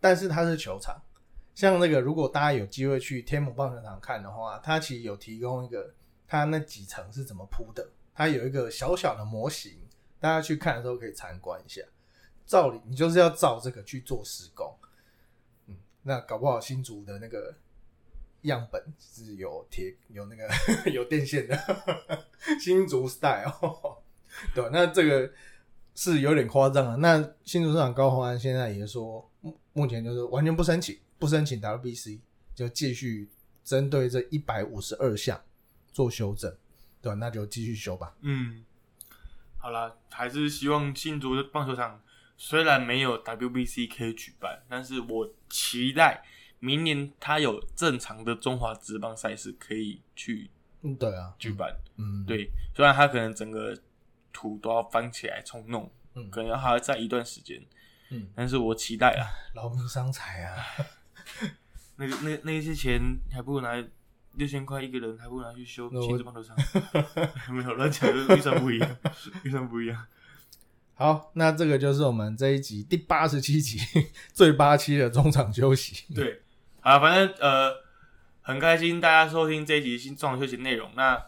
[0.00, 1.00] 但是它是球场。
[1.54, 5.92] 像那个，如果大家有机会去天母棒球场看的话，它其实有提供一个
[6.28, 9.72] 它那几层是怎么铺的，它有一个小小的模型，
[10.20, 11.80] 大家去看的时候可以参观一下。
[12.44, 14.72] 照理你就是要照这个去做施工，
[15.66, 17.52] 嗯，那搞不好新竹的那个
[18.46, 20.48] 样本是有铁有那个
[20.90, 21.56] 有电线的
[22.58, 23.52] 新竹 style，
[24.54, 24.68] 对？
[24.72, 25.30] 那这个
[25.94, 26.96] 是有点夸张啊。
[26.96, 32.20] 那新竹市长高虹安现在也说，目目前就是完全不申请，不申请 WBC，
[32.54, 33.28] 就继续
[33.62, 35.40] 针对这一百五十二项
[35.92, 36.54] 做修正，
[37.02, 37.14] 对？
[37.14, 38.14] 那就继续修吧。
[38.20, 38.64] 嗯，
[39.58, 42.02] 好啦，还是希望新竹的棒球场
[42.36, 46.22] 虽然没有 WBC 可以举办，但是我期待
[46.58, 50.50] 明年他有正常的中华职棒赛事可以去
[50.82, 51.74] 嗯，对啊，举办。
[51.96, 53.76] 嗯，对，虽然他可能整个
[54.32, 57.62] 土都要翻起来重弄，嗯可能还要再一段时间，
[58.10, 60.64] 嗯，但是我期待啊，劳民伤财啊。
[61.96, 63.00] 那个那那些钱
[63.32, 63.82] 还不如拿
[64.34, 66.54] 六千块一个人，还不如拿去修那我新竹棒球场。
[67.54, 68.96] 没有乱讲，就是预算不一样，
[69.44, 70.06] 预算不一样。
[70.94, 73.78] 好，那这个就是我们这一集第八十七集
[74.32, 76.04] 最八期的中场休息。
[76.14, 76.42] 对，
[76.86, 77.74] 好，反正呃，
[78.42, 80.88] 很开心大家收听这一集新中场休息内容。
[80.94, 81.20] 那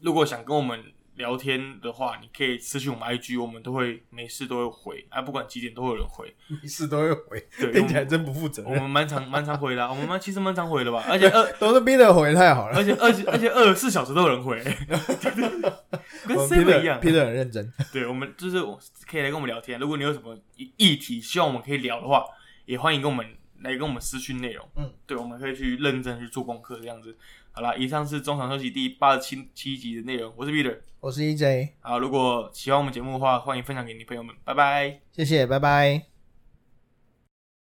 [0.00, 0.82] 如果想跟我们
[1.16, 6.34] 聊天的话，你可以私信我们 IG，我们都会没事都会回，啊，不管几点都会有人回。
[6.48, 8.72] 没事都会回，对，听起来真不负责任。
[8.72, 12.78] 我们蛮常蛮常回的啊、我们蛮其实蛮常回的吧， 而且二都是逼着回，太好了。
[12.78, 14.58] 而且而且而且二十四小时都有人回，
[16.26, 16.98] 跟我们 seven 一样。
[16.98, 17.70] Peter 很认真。
[17.92, 18.58] 对，我们就是
[19.06, 19.78] 可以来跟我们聊天。
[19.78, 22.24] 如果你有什么议议题希望我们可以聊的话，
[22.64, 23.26] 也欢迎跟我们
[23.62, 24.68] 来跟我们私讯内容。
[24.76, 27.16] 嗯，对，我们可以去认真去做功课这样子。
[27.52, 30.78] 好啦，以上是中场休息第八十七七集的内容，我是 Peter。
[31.00, 35.00] 我是 EJ，好，如果喜欢我们节目的话，欢迎分享给你朋友们，拜拜。
[35.12, 36.17] 谢谢，拜拜。